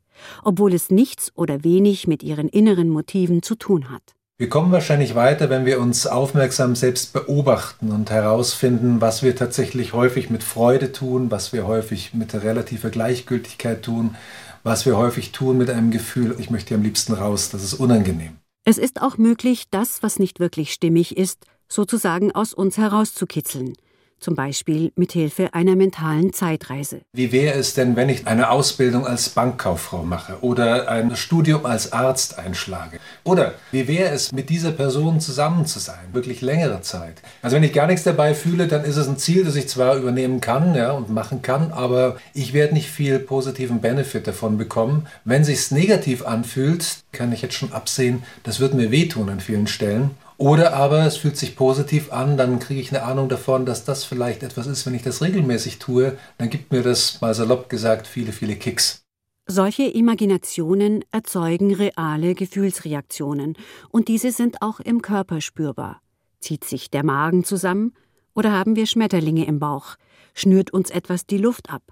obwohl 0.43 0.73
es 0.73 0.89
nichts 0.89 1.31
oder 1.35 1.63
wenig 1.63 2.07
mit 2.07 2.23
ihren 2.23 2.47
inneren 2.47 2.89
Motiven 2.89 3.43
zu 3.43 3.55
tun 3.55 3.89
hat. 3.89 4.15
Wir 4.37 4.49
kommen 4.49 4.71
wahrscheinlich 4.73 5.15
weiter, 5.15 5.49
wenn 5.49 5.65
wir 5.65 5.79
uns 5.79 6.07
aufmerksam 6.07 6.75
selbst 6.75 7.13
beobachten 7.13 7.91
und 7.91 8.09
herausfinden, 8.09 8.99
was 8.99 9.23
wir 9.23 9.33
tatsächlich 9.33 9.93
häufig 9.93 10.29
mit 10.29 10.43
Freude 10.43 10.91
tun, 10.91 11.31
was 11.31 11.53
wir 11.53 11.65
häufig 11.67 12.13
mit 12.13 12.33
relativer 12.33 12.89
Gleichgültigkeit 12.89 13.81
tun, 13.81 14.15
was 14.63 14.85
wir 14.85 14.97
häufig 14.97 15.31
tun 15.31 15.57
mit 15.57 15.69
einem 15.69 15.89
Gefühl, 15.89 16.35
ich 16.37 16.49
möchte 16.49 16.75
am 16.75 16.83
liebsten 16.83 17.13
raus, 17.13 17.49
das 17.49 17.63
ist 17.63 17.75
unangenehm. 17.75 18.35
Es 18.67 18.79
ist 18.79 19.01
auch 19.01 19.19
möglich, 19.19 19.65
das, 19.69 20.01
was 20.01 20.17
nicht 20.17 20.39
wirklich 20.39 20.73
stimmig 20.73 21.17
ist, 21.17 21.45
sozusagen 21.67 22.31
aus 22.31 22.53
uns 22.53 22.77
herauszukitzeln 22.77 23.73
zum 24.19 24.35
Beispiel 24.35 24.91
mit 24.95 25.11
Hilfe 25.11 25.53
einer 25.53 25.75
mentalen 25.75 26.33
Zeitreise. 26.33 27.01
Wie 27.13 27.31
wäre 27.31 27.57
es 27.57 27.73
denn, 27.73 27.95
wenn 27.95 28.09
ich 28.09 28.27
eine 28.27 28.49
Ausbildung 28.49 29.05
als 29.05 29.29
Bankkauffrau 29.29 30.03
mache 30.03 30.37
oder 30.41 30.89
ein 30.89 31.15
Studium 31.15 31.65
als 31.65 31.93
Arzt 31.93 32.39
einschlage? 32.39 32.99
Oder 33.23 33.53
wie 33.71 33.87
wäre 33.87 34.11
es, 34.11 34.31
mit 34.31 34.49
dieser 34.49 34.71
Person 34.71 35.19
zusammen 35.19 35.65
zu 35.65 35.79
sein, 35.79 36.13
wirklich 36.13 36.41
längere 36.41 36.81
Zeit? 36.81 37.21
Also 37.41 37.55
wenn 37.55 37.63
ich 37.63 37.73
gar 37.73 37.87
nichts 37.87 38.03
dabei 38.03 38.33
fühle, 38.33 38.67
dann 38.67 38.83
ist 38.83 38.97
es 38.97 39.07
ein 39.07 39.17
Ziel, 39.17 39.43
das 39.43 39.55
ich 39.55 39.67
zwar 39.67 39.95
übernehmen 39.95 40.41
kann 40.41 40.75
ja, 40.75 40.91
und 40.91 41.09
machen 41.09 41.41
kann, 41.41 41.71
aber 41.71 42.17
ich 42.33 42.53
werde 42.53 42.73
nicht 42.73 42.89
viel 42.89 43.19
positiven 43.19 43.81
Benefit 43.81 44.27
davon 44.27 44.57
bekommen. 44.57 45.07
Wenn 45.23 45.43
sich's 45.43 45.71
negativ 45.71 46.25
anfühlt, 46.25 47.03
kann 47.11 47.31
ich 47.31 47.41
jetzt 47.41 47.55
schon 47.55 47.73
absehen, 47.73 48.23
das 48.43 48.59
wird 48.59 48.73
mir 48.73 48.91
wehtun 48.91 49.29
an 49.29 49.39
vielen 49.39 49.67
Stellen. 49.67 50.11
Oder 50.37 50.73
aber 50.73 51.05
es 51.05 51.17
fühlt 51.17 51.37
sich 51.37 51.55
positiv 51.55 52.11
an, 52.11 52.35
dann 52.35 52.59
kriege 52.59 52.81
ich 52.81 52.91
eine 52.91 53.03
Ahnung 53.03 53.29
davon, 53.29 53.65
dass 53.65 53.85
das 53.85 54.03
vielleicht 54.03 54.43
etwas 54.43 54.67
ist, 54.67 54.85
wenn 54.85 54.93
ich 54.93 55.03
das 55.03 55.21
regelmäßig 55.21 55.79
tue, 55.79 56.17
dann 56.37 56.49
gibt 56.49 56.71
mir 56.71 56.83
das, 56.83 57.21
mal 57.21 57.33
salopp 57.33 57.69
gesagt, 57.69 58.05
viele, 58.05 58.33
viele 58.33 58.55
Kicks. 58.55 59.05
Solche 59.47 59.83
Imaginationen 59.83 61.05
erzeugen 61.11 61.73
reale 61.73 62.33
Gefühlsreaktionen 62.33 63.55
und 63.91 64.07
diese 64.07 64.31
sind 64.31 64.61
auch 64.61 64.79
im 64.79 65.01
Körper 65.01 65.39
spürbar. 65.39 66.01
Zieht 66.39 66.63
sich 66.63 66.89
der 66.89 67.05
Magen 67.05 67.43
zusammen 67.43 67.93
oder 68.33 68.51
haben 68.51 68.75
wir 68.75 68.87
Schmetterlinge 68.87 69.45
im 69.45 69.59
Bauch? 69.59 69.95
Schnürt 70.33 70.73
uns 70.73 70.89
etwas 70.89 71.27
die 71.27 71.37
Luft 71.37 71.69
ab? 71.69 71.83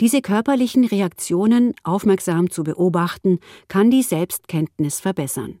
Diese 0.00 0.20
körperlichen 0.20 0.84
Reaktionen 0.84 1.74
aufmerksam 1.84 2.50
zu 2.50 2.64
beobachten, 2.64 3.38
kann 3.68 3.90
die 3.90 4.02
Selbstkenntnis 4.02 5.00
verbessern. 5.00 5.60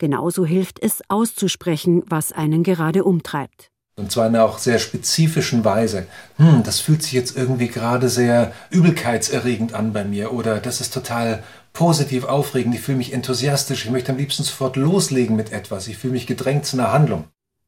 Genauso 0.00 0.46
hilft 0.46 0.82
es, 0.82 1.02
auszusprechen, 1.08 2.02
was 2.06 2.32
einen 2.32 2.62
gerade 2.62 3.04
umtreibt. 3.04 3.70
Und 3.96 4.10
zwar 4.10 4.28
in 4.28 4.34
einer 4.34 4.46
auch 4.46 4.56
sehr 4.56 4.78
spezifischen 4.78 5.62
Weise. 5.62 6.06
Hm, 6.38 6.62
das 6.62 6.80
fühlt 6.80 7.02
sich 7.02 7.12
jetzt 7.12 7.36
irgendwie 7.36 7.68
gerade 7.68 8.08
sehr 8.08 8.52
übelkeitserregend 8.70 9.74
an 9.74 9.92
bei 9.92 10.04
mir 10.04 10.32
oder 10.32 10.58
das 10.58 10.80
ist 10.80 10.94
total 10.94 11.42
positiv 11.74 12.24
aufregend, 12.24 12.74
ich 12.74 12.80
fühle 12.80 12.96
mich 12.96 13.12
enthusiastisch, 13.12 13.84
ich 13.84 13.90
möchte 13.90 14.12
am 14.12 14.16
liebsten 14.16 14.42
sofort 14.42 14.76
loslegen 14.76 15.36
mit 15.36 15.52
etwas, 15.52 15.86
ich 15.86 15.98
fühle 15.98 16.14
mich 16.14 16.26
gedrängt 16.26 16.64
zu 16.64 16.78
einer 16.78 16.92
Handlung. 16.92 17.24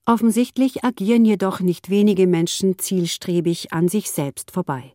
Offensichtlich 0.07 0.85
agieren 0.85 1.27
jedoch 1.27 1.61
nicht 1.61 1.91
wenige 1.91 2.27
Menschen 2.27 2.79
zielstrebig 2.79 3.75
an 3.75 3.89
sich 3.89 4.11
selbst 4.11 4.53
vorbei. 4.53 4.95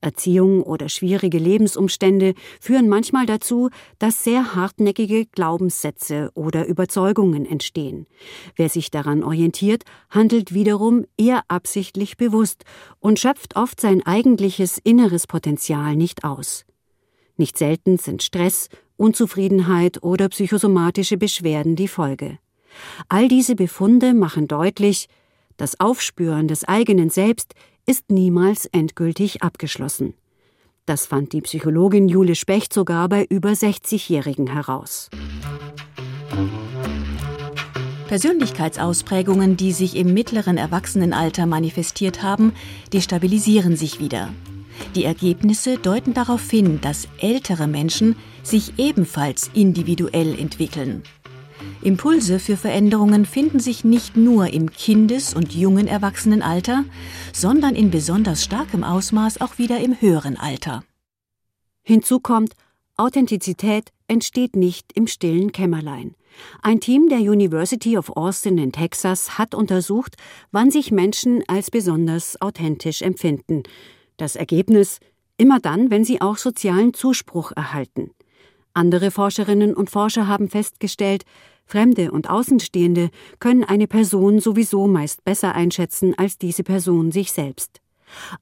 Erziehung 0.00 0.62
oder 0.62 0.88
schwierige 0.88 1.38
Lebensumstände 1.38 2.34
führen 2.60 2.88
manchmal 2.88 3.26
dazu, 3.26 3.70
dass 3.98 4.24
sehr 4.24 4.54
hartnäckige 4.54 5.26
Glaubenssätze 5.26 6.30
oder 6.34 6.66
Überzeugungen 6.66 7.44
entstehen. 7.46 8.06
Wer 8.56 8.68
sich 8.68 8.90
daran 8.90 9.22
orientiert, 9.22 9.84
handelt 10.08 10.54
wiederum 10.54 11.04
eher 11.16 11.42
absichtlich 11.48 12.16
bewusst 12.16 12.64
und 12.98 13.18
schöpft 13.18 13.56
oft 13.56 13.80
sein 13.80 14.04
eigentliches 14.04 14.78
inneres 14.78 15.26
Potenzial 15.26 15.96
nicht 15.96 16.24
aus. 16.24 16.64
Nicht 17.36 17.56
selten 17.56 17.98
sind 17.98 18.22
Stress, 18.22 18.68
Unzufriedenheit 18.96 20.02
oder 20.02 20.28
psychosomatische 20.28 21.16
Beschwerden 21.16 21.74
die 21.74 21.88
Folge. 21.88 22.38
All 23.08 23.28
diese 23.28 23.54
Befunde 23.54 24.14
machen 24.14 24.46
deutlich, 24.46 25.08
das 25.60 25.78
Aufspüren 25.78 26.48
des 26.48 26.64
eigenen 26.64 27.10
Selbst 27.10 27.54
ist 27.84 28.10
niemals 28.10 28.64
endgültig 28.66 29.42
abgeschlossen. 29.42 30.14
Das 30.86 31.06
fand 31.06 31.32
die 31.34 31.42
Psychologin 31.42 32.08
Jule 32.08 32.34
Specht 32.34 32.72
sogar 32.72 33.08
bei 33.08 33.26
über 33.28 33.50
60-Jährigen 33.50 34.46
heraus. 34.46 35.10
Persönlichkeitsausprägungen, 38.08 39.56
die 39.56 39.72
sich 39.72 39.96
im 39.96 40.14
mittleren 40.14 40.56
Erwachsenenalter 40.56 41.46
manifestiert 41.46 42.22
haben, 42.22 42.54
destabilisieren 42.92 43.76
sich 43.76 44.00
wieder. 44.00 44.30
Die 44.94 45.04
Ergebnisse 45.04 45.76
deuten 45.76 46.14
darauf 46.14 46.50
hin, 46.50 46.80
dass 46.80 47.06
ältere 47.18 47.68
Menschen 47.68 48.16
sich 48.42 48.78
ebenfalls 48.78 49.50
individuell 49.54 50.36
entwickeln. 50.38 51.02
Impulse 51.82 52.38
für 52.38 52.58
Veränderungen 52.58 53.24
finden 53.24 53.58
sich 53.58 53.84
nicht 53.84 54.16
nur 54.16 54.48
im 54.48 54.70
Kindes- 54.70 55.32
und 55.32 55.54
jungen 55.54 55.88
Erwachsenenalter, 55.88 56.84
sondern 57.32 57.74
in 57.74 57.90
besonders 57.90 58.44
starkem 58.44 58.84
Ausmaß 58.84 59.40
auch 59.40 59.56
wieder 59.56 59.80
im 59.80 59.98
höheren 59.98 60.36
Alter. 60.36 60.84
Hinzu 61.82 62.20
kommt, 62.20 62.52
Authentizität 62.98 63.92
entsteht 64.08 64.56
nicht 64.56 64.92
im 64.92 65.06
stillen 65.06 65.52
Kämmerlein. 65.52 66.14
Ein 66.60 66.80
Team 66.80 67.08
der 67.08 67.20
University 67.20 67.96
of 67.96 68.10
Austin 68.10 68.58
in 68.58 68.72
Texas 68.72 69.38
hat 69.38 69.54
untersucht, 69.54 70.16
wann 70.52 70.70
sich 70.70 70.90
Menschen 70.90 71.42
als 71.48 71.70
besonders 71.70 72.40
authentisch 72.42 73.00
empfinden. 73.00 73.62
Das 74.18 74.36
Ergebnis 74.36 75.00
immer 75.38 75.60
dann, 75.60 75.90
wenn 75.90 76.04
sie 76.04 76.20
auch 76.20 76.36
sozialen 76.36 76.92
Zuspruch 76.92 77.52
erhalten. 77.52 78.10
Andere 78.74 79.10
Forscherinnen 79.10 79.74
und 79.74 79.90
Forscher 79.90 80.28
haben 80.28 80.48
festgestellt, 80.48 81.24
Fremde 81.70 82.10
und 82.10 82.28
Außenstehende 82.28 83.10
können 83.38 83.62
eine 83.62 83.86
Person 83.86 84.40
sowieso 84.40 84.88
meist 84.88 85.24
besser 85.24 85.54
einschätzen 85.54 86.14
als 86.18 86.36
diese 86.36 86.64
Person 86.64 87.12
sich 87.12 87.30
selbst. 87.30 87.80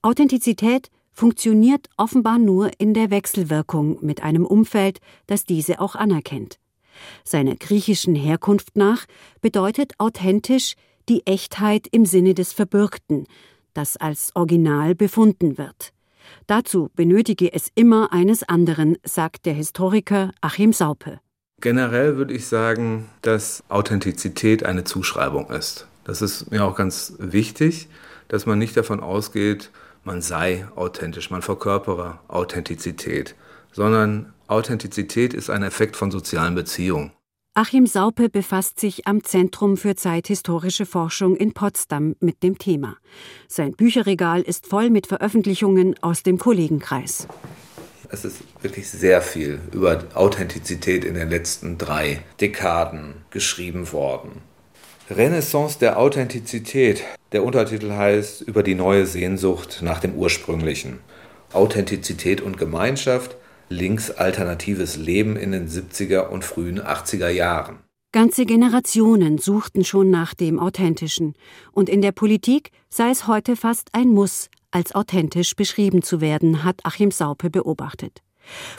Authentizität 0.00 0.88
funktioniert 1.12 1.90
offenbar 1.98 2.38
nur 2.38 2.70
in 2.78 2.94
der 2.94 3.10
Wechselwirkung 3.10 3.98
mit 4.00 4.22
einem 4.22 4.46
Umfeld, 4.46 5.00
das 5.26 5.44
diese 5.44 5.78
auch 5.78 5.94
anerkennt. 5.94 6.58
Seiner 7.22 7.54
griechischen 7.54 8.14
Herkunft 8.14 8.76
nach 8.76 9.04
bedeutet 9.42 9.92
authentisch 9.98 10.74
die 11.10 11.26
Echtheit 11.26 11.86
im 11.90 12.06
Sinne 12.06 12.32
des 12.32 12.54
Verbürgten, 12.54 13.26
das 13.74 13.98
als 13.98 14.34
Original 14.36 14.94
befunden 14.94 15.58
wird. 15.58 15.92
Dazu 16.46 16.88
benötige 16.94 17.52
es 17.52 17.68
immer 17.74 18.10
eines 18.10 18.42
anderen, 18.42 18.96
sagt 19.04 19.44
der 19.44 19.54
Historiker 19.54 20.32
Achim 20.40 20.72
Saupe. 20.72 21.20
Generell 21.60 22.16
würde 22.16 22.34
ich 22.34 22.46
sagen, 22.46 23.08
dass 23.22 23.64
Authentizität 23.68 24.64
eine 24.64 24.84
Zuschreibung 24.84 25.50
ist. 25.50 25.88
Das 26.04 26.22
ist 26.22 26.50
mir 26.52 26.64
auch 26.64 26.76
ganz 26.76 27.14
wichtig, 27.18 27.88
dass 28.28 28.46
man 28.46 28.58
nicht 28.58 28.76
davon 28.76 29.00
ausgeht, 29.00 29.70
man 30.04 30.22
sei 30.22 30.68
authentisch, 30.76 31.30
man 31.30 31.42
verkörpere 31.42 32.20
Authentizität, 32.28 33.34
sondern 33.72 34.32
Authentizität 34.46 35.34
ist 35.34 35.50
ein 35.50 35.64
Effekt 35.64 35.96
von 35.96 36.10
sozialen 36.10 36.54
Beziehungen. 36.54 37.10
Achim 37.54 37.86
Saupe 37.86 38.28
befasst 38.28 38.78
sich 38.78 39.08
am 39.08 39.24
Zentrum 39.24 39.76
für 39.76 39.96
zeithistorische 39.96 40.86
Forschung 40.86 41.34
in 41.34 41.54
Potsdam 41.54 42.14
mit 42.20 42.44
dem 42.44 42.56
Thema. 42.56 42.96
Sein 43.48 43.72
Bücherregal 43.72 44.42
ist 44.42 44.68
voll 44.68 44.90
mit 44.90 45.08
Veröffentlichungen 45.08 45.96
aus 46.00 46.22
dem 46.22 46.38
Kollegenkreis. 46.38 47.26
Es 48.10 48.24
ist 48.24 48.38
wirklich 48.62 48.88
sehr 48.88 49.20
viel 49.22 49.60
über 49.72 50.04
Authentizität 50.14 51.04
in 51.04 51.14
den 51.14 51.28
letzten 51.28 51.78
drei 51.78 52.20
Dekaden 52.40 53.14
geschrieben 53.30 53.92
worden. 53.92 54.42
Renaissance 55.10 55.78
der 55.78 55.98
Authentizität. 55.98 57.04
Der 57.32 57.44
Untertitel 57.44 57.92
heißt 57.92 58.42
Über 58.42 58.62
die 58.62 58.74
neue 58.74 59.06
Sehnsucht 59.06 59.80
nach 59.82 60.00
dem 60.00 60.14
Ursprünglichen. 60.14 61.00
Authentizität 61.52 62.40
und 62.40 62.58
Gemeinschaft– 62.58 63.36
links 63.68 64.10
alternatives 64.10 64.96
Leben 64.96 65.36
in 65.36 65.52
den 65.52 65.68
70er 65.68 66.28
und 66.28 66.44
frühen 66.44 66.80
80er 66.80 67.28
Jahren. 67.28 67.78
Ganze 68.12 68.46
Generationen 68.46 69.36
suchten 69.36 69.84
schon 69.84 70.10
nach 70.10 70.32
dem 70.32 70.58
Authentischen, 70.58 71.34
und 71.72 71.90
in 71.90 72.00
der 72.00 72.12
Politik 72.12 72.70
sei 72.88 73.10
es 73.10 73.26
heute 73.26 73.54
fast 73.54 73.90
ein 73.92 74.08
Muss, 74.08 74.48
als 74.70 74.94
authentisch 74.94 75.56
beschrieben 75.56 76.02
zu 76.02 76.20
werden, 76.20 76.64
hat 76.64 76.80
Achim 76.84 77.10
Saupe 77.10 77.50
beobachtet. 77.50 78.22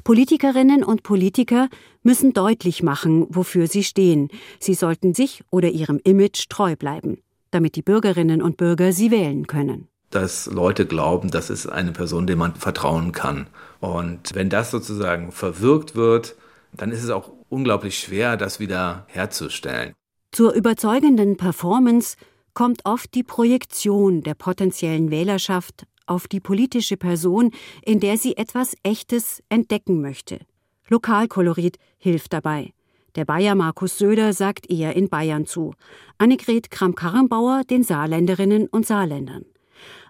Politikerinnen 0.04 0.84
und 0.84 1.04
Politiker 1.04 1.70
müssen 2.02 2.34
deutlich 2.34 2.82
machen, 2.82 3.28
wofür 3.30 3.68
sie 3.68 3.84
stehen. 3.84 4.30
Sie 4.60 4.74
sollten 4.74 5.14
sich 5.14 5.44
oder 5.52 5.70
ihrem 5.70 6.00
Image 6.04 6.50
treu 6.50 6.76
bleiben, 6.76 7.22
damit 7.52 7.76
die 7.76 7.84
Bürgerinnen 7.84 8.42
und 8.42 8.58
Bürger 8.58 8.94
sie 8.94 9.12
wählen 9.12 9.48
können 9.48 9.90
dass 10.10 10.48
Leute 10.48 10.86
glauben, 10.86 11.30
das 11.30 11.50
ist 11.50 11.68
eine 11.68 11.92
Person, 11.92 12.28
der 12.28 12.36
man 12.36 12.56
vertrauen 12.56 13.12
kann. 13.12 13.48
Und 13.80 14.34
wenn 14.34 14.50
das 14.50 14.72
sozusagen 14.72 15.32
verwirkt 15.32 15.96
wird, 15.96 16.36
dann 16.74 16.92
ist 16.92 17.04
es 17.04 17.10
auch 17.10 17.32
unglaublich 17.50 18.00
schwer, 18.00 18.38
das 18.38 18.60
wieder 18.60 19.06
herzustellen. 19.08 19.94
Zur 20.32 20.54
überzeugenden 20.54 21.38
Performance 21.38 22.18
kommt 22.60 22.82
oft 22.84 23.14
die 23.14 23.24
Projektion 23.24 24.22
der 24.22 24.34
potenziellen 24.34 25.12
Wählerschaft 25.12 25.86
auf 26.08 26.28
die 26.28 26.42
politische 26.42 26.98
Person, 26.98 27.52
in 27.84 28.02
der 28.02 28.18
sie 28.18 28.36
etwas 28.36 28.76
Echtes 28.84 29.42
entdecken 29.48 30.02
möchte. 30.02 30.42
Lokalkolorit 30.90 31.78
hilft 32.00 32.34
dabei. 32.34 32.74
Der 33.16 33.24
Bayer 33.24 33.56
Markus 33.56 33.98
Söder 33.98 34.34
sagt 34.34 34.70
eher 34.70 34.94
in 34.98 35.08
Bayern 35.08 35.46
zu, 35.46 35.74
Annegret 36.18 36.70
Kramp-Karrenbauer 36.70 37.64
den 37.64 37.86
Saarländerinnen 37.86 38.68
und 38.68 38.86
Saarländern. 38.86 39.46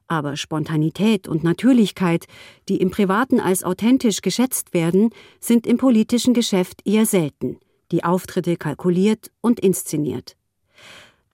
Aber 0.07 0.35
Spontanität 0.35 1.27
und 1.27 1.43
Natürlichkeit, 1.43 2.25
die 2.67 2.77
im 2.77 2.89
Privaten 2.89 3.39
als 3.39 3.63
authentisch 3.63 4.23
geschätzt 4.23 4.73
werden, 4.73 5.11
sind 5.39 5.67
im 5.67 5.77
politischen 5.77 6.33
Geschäft 6.33 6.81
eher 6.83 7.05
selten, 7.05 7.59
die 7.91 8.03
Auftritte 8.03 8.57
kalkuliert 8.57 9.29
und 9.39 9.59
inszeniert. 9.59 10.38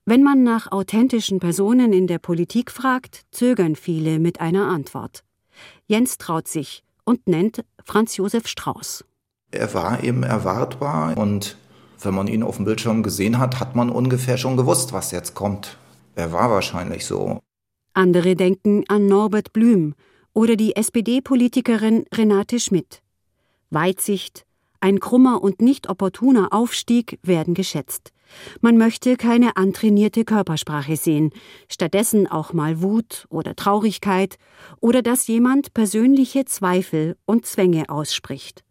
Wenn 0.08 0.22
man 0.22 0.44
nach 0.44 0.70
authentischen 0.70 1.40
Personen 1.40 1.92
in 1.92 2.06
der 2.06 2.20
Politik 2.20 2.70
fragt, 2.70 3.22
zögern 3.32 3.74
viele 3.74 4.20
mit 4.20 4.40
einer 4.40 4.68
Antwort. 4.68 5.24
Jens 5.88 6.16
traut 6.16 6.46
sich 6.46 6.84
und 7.04 7.26
nennt 7.26 7.64
Franz 7.84 8.16
Josef 8.16 8.46
Strauß. 8.46 9.04
Er 9.50 9.74
war 9.74 10.04
eben 10.04 10.22
erwartbar 10.22 11.18
und 11.18 11.56
wenn 12.00 12.14
man 12.14 12.28
ihn 12.28 12.44
auf 12.44 12.54
dem 12.54 12.66
Bildschirm 12.66 13.02
gesehen 13.02 13.38
hat, 13.38 13.58
hat 13.58 13.74
man 13.74 13.90
ungefähr 13.90 14.38
schon 14.38 14.56
gewusst, 14.56 14.92
was 14.92 15.10
jetzt 15.10 15.34
kommt. 15.34 15.76
Er 16.14 16.30
war 16.30 16.50
wahrscheinlich 16.52 17.04
so. 17.04 17.40
Andere 17.92 18.36
denken 18.36 18.84
an 18.86 19.06
Norbert 19.06 19.52
Blüm 19.52 19.96
oder 20.32 20.54
die 20.54 20.76
SPD-Politikerin 20.76 22.04
Renate 22.14 22.60
Schmidt. 22.60 23.02
Weitsicht, 23.70 24.46
ein 24.80 25.00
krummer 25.00 25.42
und 25.42 25.60
nicht 25.60 25.88
opportuner 25.88 26.52
Aufstieg 26.52 27.18
werden 27.22 27.54
geschätzt. 27.54 28.12
Man 28.60 28.76
möchte 28.76 29.16
keine 29.16 29.56
antrainierte 29.56 30.24
Körpersprache 30.24 30.96
sehen, 30.96 31.30
stattdessen 31.68 32.26
auch 32.26 32.52
mal 32.52 32.82
Wut 32.82 33.26
oder 33.28 33.54
Traurigkeit 33.54 34.36
oder 34.80 35.02
dass 35.02 35.26
jemand 35.26 35.74
persönliche 35.74 36.44
Zweifel 36.44 37.16
und 37.24 37.46
Zwänge 37.46 37.88
ausspricht. 37.88 38.64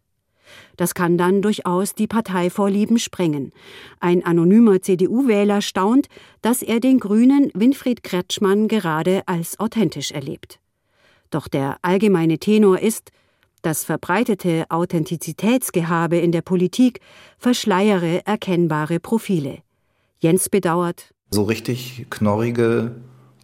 Das 0.76 0.94
kann 0.94 1.18
dann 1.18 1.42
durchaus 1.42 1.94
die 1.94 2.06
Parteivorlieben 2.06 2.98
sprengen. 2.98 3.52
Ein 3.98 4.24
anonymer 4.24 4.80
CDU-Wähler 4.80 5.62
staunt, 5.62 6.06
dass 6.42 6.62
er 6.62 6.80
den 6.80 7.00
Grünen 7.00 7.50
Winfried 7.54 8.02
Kretschmann 8.02 8.68
gerade 8.68 9.22
als 9.26 9.58
authentisch 9.58 10.12
erlebt. 10.12 10.60
Doch 11.30 11.48
der 11.48 11.78
allgemeine 11.82 12.38
Tenor 12.38 12.78
ist, 12.78 13.10
das 13.66 13.82
verbreitete 13.82 14.64
Authentizitätsgehabe 14.68 16.18
in 16.18 16.30
der 16.30 16.40
Politik 16.40 17.00
verschleiere 17.36 18.24
erkennbare 18.24 19.00
Profile. 19.00 19.58
Jens 20.20 20.48
bedauert. 20.48 21.12
So 21.30 21.42
richtig 21.42 22.06
knorrige 22.08 22.94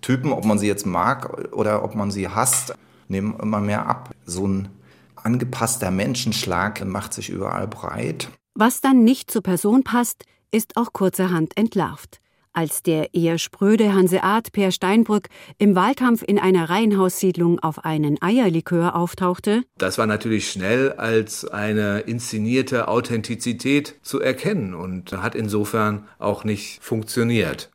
Typen, 0.01 0.33
ob 0.33 0.45
man 0.45 0.61
sie 0.61 0.69
jetzt 0.69 0.87
mag 0.87 1.53
oder 1.53 1.83
ob 1.83 1.97
man 1.97 2.13
sie 2.13 2.29
hasst, 2.29 2.73
nehmen 3.09 3.35
immer 3.41 3.61
mehr 3.61 3.87
ab. 3.87 4.15
So 4.25 4.47
ein 4.47 4.69
angepasster 5.17 5.91
Menschenschlag 5.91 6.85
macht 6.85 7.13
sich 7.15 7.29
überall 7.29 7.67
breit. 7.67 8.29
Was 8.55 8.81
dann 8.81 9.03
nicht 9.03 9.29
zur 9.29 9.43
Person 9.43 9.83
passt, 9.83 10.25
ist 10.53 10.77
auch 10.77 10.93
kurzerhand 10.93 11.57
entlarvt. 11.57 12.22
Als 12.55 12.83
der 12.83 13.15
eher 13.15 13.39
spröde 13.39 13.95
Hanseat 13.95 14.53
Per 14.53 14.73
Steinbrück 14.73 15.29
im 15.57 15.75
Wahlkampf 15.75 16.23
in 16.27 16.39
einer 16.39 16.69
Reihenhaussiedlung 16.69 17.59
auf 17.61 17.85
einen 17.87 18.21
Eierlikör 18.21 18.95
auftauchte, 18.95 19.63
das 19.79 19.97
war 19.97 20.07
natürlich 20.07 20.51
schnell 20.51 20.93
als 20.93 21.47
eine 21.47 22.01
inszenierte 22.01 22.89
Authentizität 22.89 23.95
zu 24.03 24.21
erkennen 24.21 24.75
und 24.75 25.13
hat 25.13 25.35
insofern 25.35 26.07
auch 26.19 26.45
nicht 26.45 26.83
funktioniert. 26.83 27.71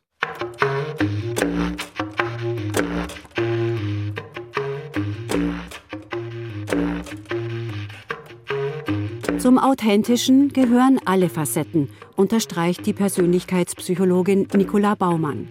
Zum 9.38 9.56
Authentischen 9.56 10.48
gehören 10.48 10.98
alle 11.04 11.28
Facetten, 11.28 11.90
unterstreicht 12.16 12.84
die 12.86 12.92
Persönlichkeitspsychologin 12.92 14.48
Nicola 14.56 14.96
Baumann. 14.96 15.48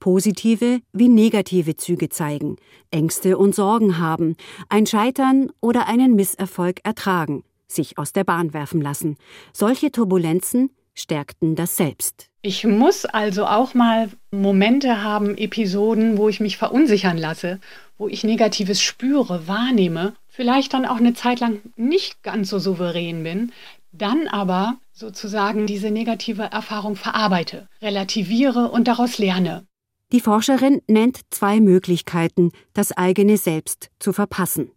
Positive 0.00 0.80
wie 0.92 1.08
negative 1.08 1.76
Züge 1.76 2.08
zeigen, 2.08 2.56
Ängste 2.90 3.38
und 3.38 3.54
Sorgen 3.54 3.98
haben, 3.98 4.34
ein 4.68 4.86
Scheitern 4.86 5.52
oder 5.60 5.86
einen 5.86 6.16
Misserfolg 6.16 6.80
ertragen, 6.82 7.44
sich 7.68 7.96
aus 7.96 8.12
der 8.12 8.24
Bahn 8.24 8.54
werfen 8.54 8.80
lassen. 8.80 9.16
Solche 9.52 9.92
Turbulenzen 9.92 10.70
stärkten 10.92 11.54
das 11.54 11.76
Selbst. 11.76 12.26
Ich 12.42 12.64
muss 12.64 13.04
also 13.04 13.46
auch 13.46 13.74
mal 13.74 14.08
Momente 14.32 15.04
haben, 15.04 15.38
Episoden, 15.38 16.18
wo 16.18 16.28
ich 16.28 16.40
mich 16.40 16.56
verunsichern 16.56 17.18
lasse, 17.18 17.60
wo 17.98 18.08
ich 18.08 18.24
Negatives 18.24 18.82
spüre, 18.82 19.46
wahrnehme 19.46 20.14
vielleicht 20.32 20.72
dann 20.72 20.86
auch 20.86 20.96
eine 20.96 21.14
Zeit 21.14 21.40
lang 21.40 21.60
nicht 21.76 22.22
ganz 22.22 22.48
so 22.48 22.58
souverän 22.58 23.22
bin, 23.22 23.52
dann 23.92 24.26
aber 24.26 24.78
sozusagen 24.92 25.66
diese 25.66 25.90
negative 25.90 26.44
Erfahrung 26.44 26.96
verarbeite, 26.96 27.68
relativiere 27.82 28.70
und 28.70 28.88
daraus 28.88 29.18
lerne. 29.18 29.66
Die 30.10 30.20
Forscherin 30.20 30.82
nennt 30.86 31.20
zwei 31.30 31.60
Möglichkeiten, 31.60 32.52
das 32.72 32.92
eigene 32.92 33.36
Selbst 33.36 33.90
zu 33.98 34.12
verpassen. 34.12 34.70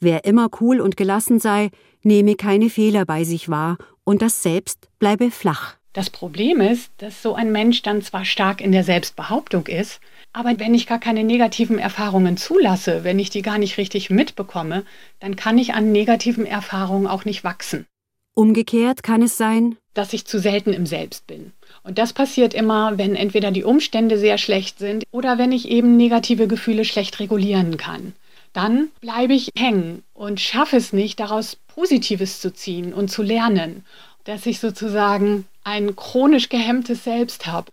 Wer 0.00 0.24
immer 0.24 0.48
cool 0.60 0.80
und 0.80 0.96
gelassen 0.96 1.38
sei, 1.38 1.70
nehme 2.02 2.34
keine 2.34 2.70
Fehler 2.70 3.04
bei 3.04 3.24
sich 3.24 3.48
wahr 3.48 3.78
und 4.04 4.22
das 4.22 4.42
Selbst 4.42 4.88
bleibe 4.98 5.30
flach. 5.30 5.76
Das 5.92 6.10
Problem 6.10 6.60
ist, 6.60 6.90
dass 6.98 7.22
so 7.22 7.34
ein 7.34 7.52
Mensch 7.52 7.82
dann 7.82 8.02
zwar 8.02 8.24
stark 8.24 8.60
in 8.60 8.72
der 8.72 8.82
Selbstbehauptung 8.82 9.66
ist, 9.66 10.00
aber 10.32 10.58
wenn 10.58 10.74
ich 10.74 10.86
gar 10.86 10.98
keine 10.98 11.24
negativen 11.24 11.78
Erfahrungen 11.78 12.36
zulasse, 12.36 13.04
wenn 13.04 13.18
ich 13.18 13.30
die 13.30 13.42
gar 13.42 13.58
nicht 13.58 13.76
richtig 13.76 14.10
mitbekomme, 14.10 14.84
dann 15.20 15.36
kann 15.36 15.58
ich 15.58 15.74
an 15.74 15.92
negativen 15.92 16.46
Erfahrungen 16.46 17.06
auch 17.06 17.24
nicht 17.24 17.44
wachsen. 17.44 17.86
Umgekehrt 18.34 19.02
kann 19.02 19.20
es 19.20 19.36
sein, 19.36 19.76
dass 19.92 20.14
ich 20.14 20.24
zu 20.24 20.38
selten 20.38 20.72
im 20.72 20.86
Selbst 20.86 21.26
bin. 21.26 21.52
Und 21.82 21.98
das 21.98 22.14
passiert 22.14 22.54
immer, 22.54 22.96
wenn 22.96 23.14
entweder 23.14 23.50
die 23.50 23.64
Umstände 23.64 24.18
sehr 24.18 24.38
schlecht 24.38 24.78
sind 24.78 25.04
oder 25.10 25.36
wenn 25.36 25.52
ich 25.52 25.68
eben 25.68 25.98
negative 25.98 26.48
Gefühle 26.48 26.86
schlecht 26.86 27.20
regulieren 27.20 27.76
kann. 27.76 28.14
Dann 28.54 28.88
bleibe 29.00 29.34
ich 29.34 29.50
hängen 29.56 30.02
und 30.14 30.40
schaffe 30.40 30.76
es 30.76 30.94
nicht, 30.94 31.20
daraus 31.20 31.56
Positives 31.56 32.40
zu 32.40 32.52
ziehen 32.52 32.94
und 32.94 33.10
zu 33.10 33.22
lernen, 33.22 33.84
dass 34.24 34.46
ich 34.46 34.60
sozusagen 34.60 35.46
ein 35.64 35.94
chronisch 35.96 36.48
gehemmtes 36.48 37.04
Selbst 37.04 37.46
habe. 37.46 37.70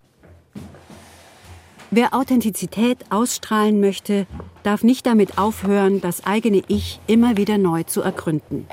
Wer 1.92 2.14
Authentizität 2.14 3.00
ausstrahlen 3.10 3.80
möchte, 3.80 4.28
darf 4.62 4.84
nicht 4.84 5.08
damit 5.08 5.40
aufhören, 5.40 6.02
das 6.02 6.24
eigene 6.24 6.62
Ich 6.68 7.00
immer 7.08 7.36
wieder 7.36 7.58
neu 7.58 7.82
zu 7.84 8.02
ergründen. 8.02 8.68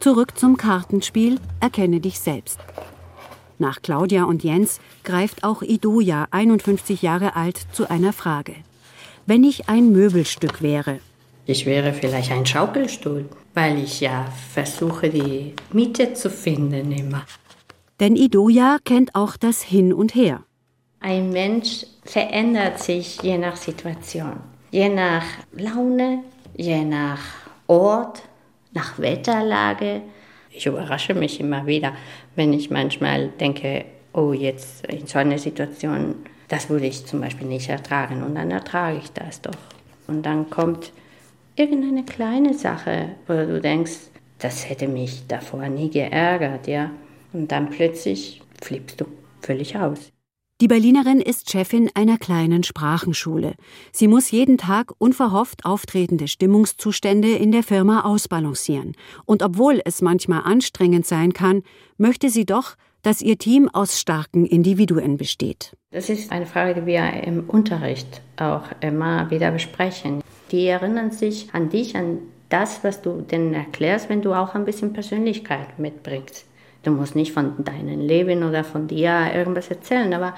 Zurück 0.00 0.38
zum 0.38 0.56
Kartenspiel 0.56 1.38
Erkenne 1.60 2.00
dich 2.00 2.18
selbst. 2.18 2.58
Nach 3.58 3.82
Claudia 3.82 4.24
und 4.24 4.42
Jens 4.42 4.80
greift 5.04 5.44
auch 5.44 5.62
Idoja, 5.62 6.26
51 6.30 7.02
Jahre 7.02 7.36
alt, 7.36 7.60
zu 7.72 7.88
einer 7.90 8.12
Frage. 8.12 8.54
Wenn 9.26 9.44
ich 9.44 9.68
ein 9.68 9.92
Möbelstück 9.92 10.62
wäre. 10.62 10.98
Ich 11.44 11.66
wäre 11.66 11.92
vielleicht 11.92 12.32
ein 12.32 12.46
Schaukelstuhl, 12.46 13.28
weil 13.54 13.78
ich 13.78 14.00
ja 14.00 14.26
versuche, 14.52 15.10
die 15.10 15.54
Miete 15.72 16.14
zu 16.14 16.30
finden 16.30 16.90
immer. 16.90 17.24
Denn 18.02 18.16
Idoja 18.16 18.78
kennt 18.84 19.14
auch 19.14 19.36
das 19.36 19.62
Hin 19.62 19.92
und 19.92 20.16
Her. 20.16 20.42
Ein 20.98 21.30
Mensch 21.30 21.86
verändert 22.04 22.80
sich 22.80 23.22
je 23.22 23.38
nach 23.38 23.54
Situation, 23.54 24.40
je 24.72 24.88
nach 24.88 25.22
Laune, 25.52 26.24
je 26.56 26.84
nach 26.84 27.20
Ort, 27.68 28.24
nach 28.72 28.98
Wetterlage. 28.98 30.02
Ich 30.50 30.66
überrasche 30.66 31.14
mich 31.14 31.38
immer 31.38 31.64
wieder, 31.66 31.92
wenn 32.34 32.52
ich 32.52 32.70
manchmal 32.70 33.28
denke, 33.28 33.84
oh, 34.12 34.32
jetzt 34.32 34.84
in 34.86 35.06
so 35.06 35.20
einer 35.20 35.38
Situation, 35.38 36.16
das 36.48 36.68
würde 36.70 36.86
ich 36.86 37.06
zum 37.06 37.20
Beispiel 37.20 37.46
nicht 37.46 37.68
ertragen 37.68 38.24
und 38.24 38.34
dann 38.34 38.50
ertrage 38.50 38.98
ich 38.98 39.12
das 39.12 39.42
doch. 39.42 39.52
Und 40.08 40.26
dann 40.26 40.50
kommt 40.50 40.92
irgendeine 41.54 42.04
kleine 42.04 42.54
Sache, 42.54 43.10
wo 43.28 43.34
du 43.34 43.60
denkst, 43.60 44.10
das 44.40 44.68
hätte 44.68 44.88
mich 44.88 45.28
davor 45.28 45.68
nie 45.68 45.88
geärgert, 45.88 46.66
ja. 46.66 46.90
Und 47.32 47.52
dann 47.52 47.70
plötzlich 47.70 48.42
flippst 48.60 49.00
du 49.00 49.06
völlig 49.40 49.76
aus. 49.76 50.12
Die 50.60 50.68
Berlinerin 50.68 51.20
ist 51.20 51.50
Chefin 51.50 51.90
einer 51.94 52.18
kleinen 52.18 52.62
Sprachenschule. 52.62 53.54
Sie 53.90 54.06
muss 54.06 54.30
jeden 54.30 54.58
Tag 54.58 54.92
unverhofft 54.98 55.64
auftretende 55.64 56.28
Stimmungszustände 56.28 57.32
in 57.32 57.50
der 57.50 57.64
Firma 57.64 58.02
ausbalancieren. 58.02 58.94
Und 59.24 59.42
obwohl 59.42 59.80
es 59.84 60.02
manchmal 60.02 60.42
anstrengend 60.44 61.04
sein 61.04 61.32
kann, 61.32 61.64
möchte 61.96 62.28
sie 62.30 62.46
doch, 62.46 62.76
dass 63.02 63.22
ihr 63.22 63.38
Team 63.38 63.68
aus 63.72 63.98
starken 63.98 64.46
Individuen 64.46 65.16
besteht. 65.16 65.76
Das 65.90 66.08
ist 66.08 66.30
eine 66.30 66.46
Frage, 66.46 66.80
die 66.80 66.86
wir 66.86 67.12
im 67.24 67.50
Unterricht 67.50 68.22
auch 68.36 68.66
immer 68.80 69.30
wieder 69.32 69.50
besprechen. 69.50 70.22
Die 70.52 70.66
erinnern 70.66 71.10
sich 71.10 71.52
an 71.52 71.70
dich, 71.70 71.96
an 71.96 72.18
das, 72.50 72.84
was 72.84 73.02
du 73.02 73.22
denen 73.22 73.52
erklärst, 73.52 74.08
wenn 74.08 74.22
du 74.22 74.32
auch 74.32 74.54
ein 74.54 74.64
bisschen 74.64 74.92
Persönlichkeit 74.92 75.80
mitbringst. 75.80 76.46
Du 76.82 76.90
musst 76.90 77.14
nicht 77.14 77.32
von 77.32 77.64
deinem 77.64 78.00
Leben 78.00 78.42
oder 78.42 78.64
von 78.64 78.88
dir 78.88 79.30
irgendwas 79.34 79.68
erzählen, 79.68 80.12
aber 80.14 80.34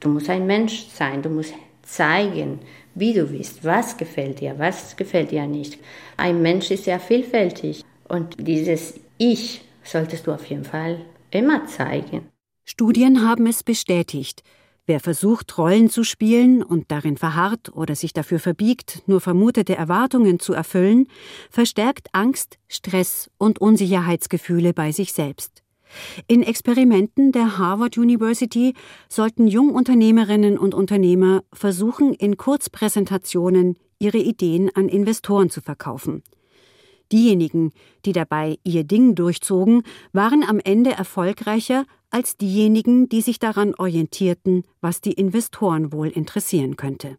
du 0.00 0.08
musst 0.08 0.30
ein 0.30 0.46
Mensch 0.46 0.86
sein. 0.94 1.22
Du 1.22 1.28
musst 1.28 1.54
zeigen, 1.82 2.60
wie 2.94 3.12
du 3.12 3.26
bist, 3.26 3.64
was 3.64 3.96
gefällt 3.96 4.40
dir, 4.40 4.58
was 4.58 4.96
gefällt 4.96 5.30
dir 5.30 5.46
nicht. 5.46 5.78
Ein 6.16 6.42
Mensch 6.42 6.70
ist 6.70 6.84
sehr 6.84 7.00
vielfältig 7.00 7.84
und 8.08 8.36
dieses 8.38 9.00
Ich 9.18 9.62
solltest 9.82 10.26
du 10.26 10.32
auf 10.32 10.44
jeden 10.46 10.64
Fall 10.64 10.98
immer 11.30 11.66
zeigen. 11.66 12.28
Studien 12.64 13.26
haben 13.26 13.46
es 13.46 13.62
bestätigt. 13.62 14.42
Wer 14.84 14.98
versucht, 14.98 15.58
Rollen 15.58 15.90
zu 15.90 16.02
spielen 16.02 16.62
und 16.62 16.90
darin 16.90 17.16
verharrt 17.16 17.74
oder 17.74 17.94
sich 17.94 18.12
dafür 18.12 18.40
verbiegt, 18.40 19.02
nur 19.06 19.20
vermutete 19.20 19.76
Erwartungen 19.76 20.40
zu 20.40 20.54
erfüllen, 20.54 21.06
verstärkt 21.50 22.08
Angst, 22.12 22.58
Stress 22.66 23.30
und 23.38 23.60
Unsicherheitsgefühle 23.60 24.72
bei 24.72 24.90
sich 24.90 25.12
selbst. 25.12 25.61
In 26.26 26.42
Experimenten 26.42 27.32
der 27.32 27.58
Harvard 27.58 27.98
University 27.98 28.74
sollten 29.08 29.46
Jungunternehmerinnen 29.46 30.58
und 30.58 30.74
Unternehmer 30.74 31.42
versuchen, 31.52 32.14
in 32.14 32.36
Kurzpräsentationen 32.36 33.76
ihre 33.98 34.18
Ideen 34.18 34.70
an 34.74 34.88
Investoren 34.88 35.50
zu 35.50 35.60
verkaufen. 35.60 36.22
Diejenigen, 37.12 37.72
die 38.06 38.12
dabei 38.12 38.58
ihr 38.64 38.84
Ding 38.84 39.14
durchzogen, 39.14 39.82
waren 40.12 40.42
am 40.42 40.58
Ende 40.58 40.92
erfolgreicher 40.92 41.84
als 42.10 42.36
diejenigen, 42.36 43.08
die 43.08 43.20
sich 43.20 43.38
daran 43.38 43.74
orientierten, 43.74 44.64
was 44.80 45.00
die 45.00 45.12
Investoren 45.12 45.92
wohl 45.92 46.08
interessieren 46.08 46.76
könnte. 46.76 47.18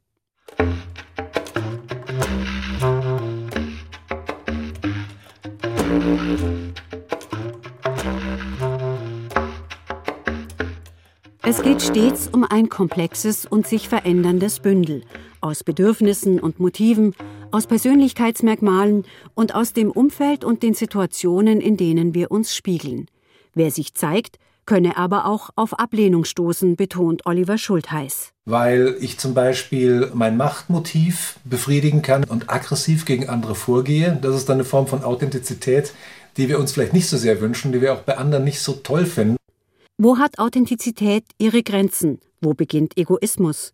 Es 11.46 11.62
geht 11.62 11.82
stets 11.82 12.30
um 12.32 12.46
ein 12.46 12.70
komplexes 12.70 13.46
und 13.46 13.68
sich 13.68 13.90
veränderndes 13.90 14.62
Bündel 14.62 15.04
aus 15.42 15.66
Bedürfnissen 15.66 16.40
und 16.40 16.62
Motiven, 16.62 17.14
aus 17.52 17.68
Persönlichkeitsmerkmalen 17.68 19.04
und 19.36 19.54
aus 19.54 19.74
dem 19.74 19.92
Umfeld 19.92 20.46
und 20.46 20.64
den 20.64 20.74
Situationen, 20.74 21.60
in 21.60 21.76
denen 21.76 22.14
wir 22.14 22.32
uns 22.32 22.56
spiegeln. 22.56 23.08
Wer 23.54 23.72
sich 23.72 23.94
zeigt, 23.94 24.40
könne 24.66 24.96
aber 24.96 25.26
auch 25.26 25.50
auf 25.58 25.78
Ablehnung 25.78 26.24
stoßen, 26.24 26.78
betont 26.78 27.26
Oliver 27.26 27.58
Schultheiß. 27.58 28.32
Weil 28.46 28.96
ich 29.02 29.20
zum 29.20 29.34
Beispiel 29.34 30.12
mein 30.14 30.38
Machtmotiv 30.38 31.40
befriedigen 31.44 32.02
kann 32.02 32.24
und 32.24 32.50
aggressiv 32.50 33.04
gegen 33.04 33.28
andere 33.28 33.56
vorgehe. 33.56 34.18
Das 34.22 34.34
ist 34.38 34.48
dann 34.48 34.56
eine 34.56 34.64
Form 34.64 34.88
von 34.88 35.04
Authentizität, 35.04 35.94
die 36.38 36.48
wir 36.48 36.58
uns 36.58 36.72
vielleicht 36.72 36.94
nicht 36.94 37.10
so 37.10 37.18
sehr 37.18 37.42
wünschen, 37.42 37.74
die 37.74 37.82
wir 37.82 37.92
auch 37.92 38.04
bei 38.04 38.18
anderen 38.18 38.46
nicht 38.46 38.62
so 38.62 38.72
toll 38.72 39.06
finden. 39.06 39.36
Wo 40.00 40.18
hat 40.18 40.40
Authentizität 40.40 41.24
ihre 41.38 41.62
Grenzen? 41.62 42.20
Wo 42.42 42.56
beginnt 42.56 42.98
Egoismus? 42.98 43.74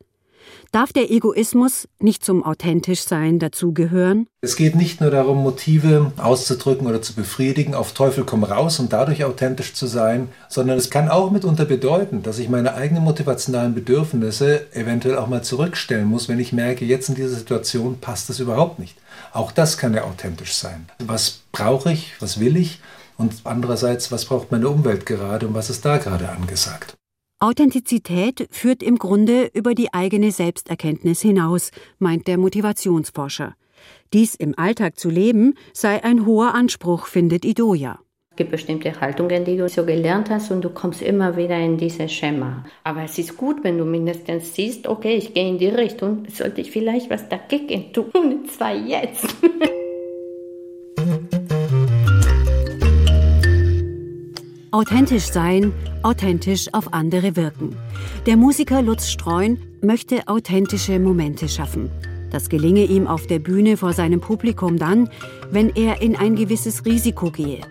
Darf 0.74 0.92
der 0.92 1.10
Egoismus 1.10 1.88
nicht 2.00 2.26
zum 2.26 2.44
authentisch 2.44 3.04
sein 3.04 3.40
dazugehören? 3.40 4.28
Es 4.42 4.58
geht 4.58 4.76
nicht 4.76 5.00
nur 5.00 5.12
darum, 5.12 5.42
Motive 5.42 6.12
auszudrücken 6.18 6.88
oder 6.88 7.02
zu 7.02 7.14
befriedigen, 7.14 7.74
auf 7.74 7.94
Teufel 7.94 8.26
komm 8.26 8.44
raus 8.44 8.80
und 8.80 8.92
dadurch 8.92 9.24
authentisch 9.24 9.74
zu 9.74 9.88
sein, 9.88 10.28
sondern 10.50 10.78
es 10.78 10.90
kann 10.90 11.08
auch 11.08 11.32
mitunter 11.32 11.64
bedeuten, 11.64 12.22
dass 12.22 12.40
ich 12.40 12.50
meine 12.50 12.74
eigenen 12.74 13.04
motivationalen 13.04 13.74
Bedürfnisse 13.74 14.68
eventuell 14.74 15.18
auch 15.18 15.28
mal 15.28 15.44
zurückstellen 15.44 16.08
muss, 16.08 16.28
wenn 16.28 16.40
ich 16.40 16.52
merke, 16.52 16.84
jetzt 16.84 17.08
in 17.08 17.16
dieser 17.16 17.30
Situation 17.30 18.00
passt 18.02 18.28
das 18.28 18.40
überhaupt 18.40 18.80
nicht. 18.80 18.98
Auch 19.32 19.54
das 19.54 19.78
kann 19.78 19.94
ja 19.94 20.04
authentisch 20.04 20.54
sein. 20.54 20.90
Was 21.00 21.40
brauche 21.54 21.94
ich? 21.94 22.14
Was 22.20 22.42
will 22.42 22.58
ich? 22.58 22.82
Und 23.20 23.42
andererseits, 23.44 24.14
was 24.14 24.26
braucht 24.26 24.50
meine 24.52 24.70
Umwelt 24.70 25.06
gerade 25.06 25.46
und 25.46 25.54
was 25.54 25.70
ist 25.70 25.84
da 25.84 25.98
gerade 25.98 26.30
angesagt? 26.30 26.96
Authentizität 27.42 28.48
führt 28.50 28.82
im 28.82 28.98
Grunde 28.98 29.50
über 29.54 29.76
die 29.76 29.94
eigene 29.94 30.32
Selbsterkenntnis 30.32 31.22
hinaus, 31.22 31.72
meint 32.00 32.28
der 32.28 32.38
Motivationsforscher. 32.38 33.56
Dies 34.14 34.36
im 34.36 34.58
Alltag 34.58 34.98
zu 34.98 35.10
leben 35.10 35.56
sei 35.74 36.02
ein 36.04 36.26
hoher 36.26 36.54
Anspruch, 36.54 37.08
findet 37.08 37.44
Idoja. 37.44 38.00
Es 38.32 38.38
gibt 38.38 38.52
bestimmte 38.52 39.02
Haltungen, 39.02 39.44
die 39.44 39.58
du 39.58 39.68
so 39.68 39.86
gelernt 39.86 40.30
hast 40.30 40.50
und 40.52 40.62
du 40.62 40.70
kommst 40.70 41.02
immer 41.02 41.36
wieder 41.36 41.58
in 41.60 41.78
dieses 41.78 42.14
Schema. 42.14 42.64
Aber 42.86 43.04
es 43.04 43.18
ist 43.18 43.36
gut, 43.36 43.66
wenn 43.66 43.78
du 43.78 43.84
mindestens 43.84 44.56
siehst, 44.56 44.88
okay, 44.88 45.16
ich 45.16 45.34
gehe 45.34 45.50
in 45.50 45.58
die 45.58 45.68
Richtung, 45.68 46.24
sollte 46.30 46.62
ich 46.62 46.72
vielleicht 46.72 47.10
was 47.10 47.28
dagegen 47.28 47.92
tun, 47.92 48.12
und 48.14 48.50
zwar 48.50 48.74
jetzt. 48.74 49.28
Authentisch 54.72 55.32
sein, 55.32 55.74
authentisch 56.04 56.72
auf 56.74 56.94
andere 56.94 57.36
wirken. 57.36 57.76
Der 58.28 58.38
Musiker 58.38 58.84
Lutz 58.84 59.10
Streun 59.10 59.58
möchte 59.82 60.28
authentische 60.28 61.00
Momente 61.00 61.50
schaffen. 61.50 61.90
Das 62.30 62.50
gelinge 62.50 62.84
ihm 62.84 63.08
auf 63.08 63.26
der 63.26 63.40
Bühne 63.40 63.78
vor 63.78 63.94
seinem 63.94 64.22
Publikum 64.22 64.78
dann, 64.78 65.10
wenn 65.50 65.76
er 65.76 66.04
in 66.04 66.16
ein 66.16 66.36
gewisses 66.36 66.86
Risiko 66.86 67.32
gehe, 67.32 67.62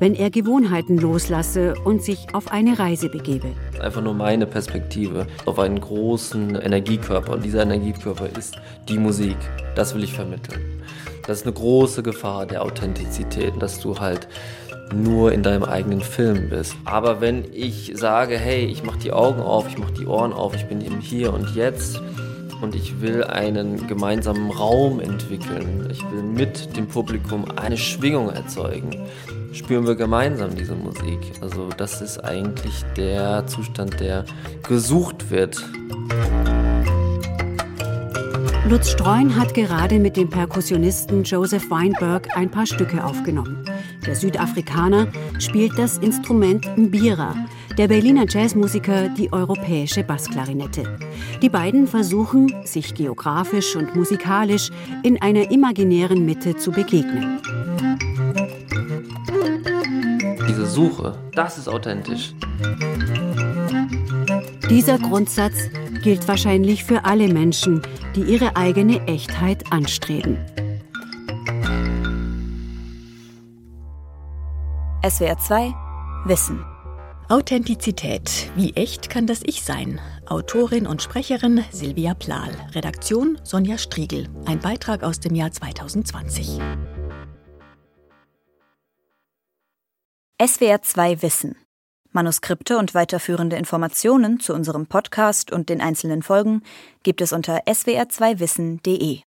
wenn 0.00 0.16
er 0.16 0.30
Gewohnheiten 0.30 0.98
loslasse 0.98 1.74
und 1.84 2.02
sich 2.02 2.26
auf 2.32 2.50
eine 2.50 2.76
Reise 2.76 3.08
begebe. 3.08 3.52
Einfach 3.80 4.02
nur 4.02 4.14
meine 4.14 4.46
Perspektive 4.46 5.28
auf 5.46 5.60
einen 5.60 5.80
großen 5.80 6.56
Energiekörper. 6.56 7.34
Und 7.34 7.44
dieser 7.44 7.62
Energiekörper 7.62 8.36
ist 8.36 8.56
die 8.88 8.98
Musik. 8.98 9.36
Das 9.76 9.94
will 9.94 10.02
ich 10.02 10.12
vermitteln. 10.12 10.60
Das 11.28 11.40
ist 11.40 11.46
eine 11.46 11.52
große 11.52 12.02
Gefahr 12.02 12.46
der 12.46 12.62
Authentizität, 12.62 13.52
dass 13.60 13.78
du 13.78 14.00
halt 14.00 14.26
nur 14.92 15.32
in 15.32 15.42
deinem 15.42 15.64
eigenen 15.64 16.00
Film 16.00 16.48
bist. 16.48 16.74
Aber 16.84 17.20
wenn 17.20 17.44
ich 17.52 17.92
sage, 17.94 18.38
hey, 18.38 18.64
ich 18.64 18.82
mache 18.82 18.98
die 18.98 19.12
Augen 19.12 19.40
auf, 19.40 19.68
ich 19.68 19.78
mache 19.78 19.92
die 19.92 20.06
Ohren 20.06 20.32
auf, 20.32 20.54
ich 20.54 20.66
bin 20.66 20.80
im 20.80 21.00
Hier 21.00 21.32
und 21.32 21.54
Jetzt 21.54 22.00
und 22.60 22.74
ich 22.74 23.00
will 23.00 23.24
einen 23.24 23.86
gemeinsamen 23.86 24.50
Raum 24.50 25.00
entwickeln, 25.00 25.88
ich 25.90 26.02
will 26.10 26.22
mit 26.22 26.76
dem 26.76 26.86
Publikum 26.88 27.44
eine 27.56 27.76
Schwingung 27.76 28.30
erzeugen, 28.30 29.06
spüren 29.52 29.86
wir 29.86 29.94
gemeinsam 29.94 30.56
diese 30.56 30.74
Musik. 30.74 31.18
Also 31.40 31.68
das 31.76 32.00
ist 32.00 32.18
eigentlich 32.24 32.84
der 32.96 33.46
Zustand, 33.46 34.00
der 34.00 34.24
gesucht 34.66 35.30
wird. 35.30 35.62
Lutz 38.68 38.90
Streun 38.90 39.34
hat 39.34 39.54
gerade 39.54 39.98
mit 39.98 40.16
dem 40.18 40.28
Perkussionisten 40.28 41.22
Joseph 41.24 41.70
Weinberg 41.70 42.36
ein 42.36 42.50
paar 42.50 42.66
Stücke 42.66 43.02
aufgenommen. 43.02 43.64
Der 44.06 44.14
Südafrikaner 44.14 45.08
spielt 45.38 45.78
das 45.78 45.98
Instrument 45.98 46.66
Mbira, 46.76 47.34
der 47.76 47.88
Berliner 47.88 48.26
Jazzmusiker 48.28 49.08
die 49.08 49.32
europäische 49.32 50.02
Bassklarinette. 50.02 50.98
Die 51.42 51.48
beiden 51.48 51.86
versuchen, 51.86 52.52
sich 52.64 52.94
geografisch 52.94 53.76
und 53.76 53.94
musikalisch 53.94 54.70
in 55.02 55.20
einer 55.20 55.50
imaginären 55.50 56.24
Mitte 56.24 56.56
zu 56.56 56.72
begegnen. 56.72 57.40
Diese 60.48 60.66
Suche, 60.66 61.18
das 61.34 61.58
ist 61.58 61.68
authentisch. 61.68 62.34
Dieser 64.70 64.98
Grundsatz 64.98 65.70
gilt 66.02 66.26
wahrscheinlich 66.28 66.84
für 66.84 67.04
alle 67.04 67.28
Menschen, 67.28 67.82
die 68.14 68.22
ihre 68.22 68.56
eigene 68.56 69.06
Echtheit 69.06 69.64
anstreben. 69.72 70.38
SWR 75.08 75.38
2 75.38 75.74
Wissen. 76.26 76.62
Authentizität. 77.30 78.50
Wie 78.56 78.74
echt 78.74 79.08
kann 79.08 79.26
das 79.26 79.40
Ich 79.42 79.64
sein? 79.64 80.00
Autorin 80.26 80.86
und 80.86 81.00
Sprecherin 81.00 81.64
Silvia 81.70 82.12
Plahl. 82.12 82.50
Redaktion 82.72 83.38
Sonja 83.42 83.78
Striegel. 83.78 84.28
Ein 84.44 84.58
Beitrag 84.58 85.02
aus 85.04 85.18
dem 85.20 85.34
Jahr 85.34 85.50
2020. 85.50 86.58
SWR 90.44 90.82
2 90.82 91.22
Wissen. 91.22 91.56
Manuskripte 92.10 92.76
und 92.76 92.92
weiterführende 92.92 93.56
Informationen 93.56 94.40
zu 94.40 94.52
unserem 94.52 94.88
Podcast 94.88 95.52
und 95.52 95.70
den 95.70 95.80
einzelnen 95.80 96.22
Folgen 96.22 96.62
gibt 97.02 97.22
es 97.22 97.32
unter 97.32 97.60
swr2wissen.de. 97.66 99.20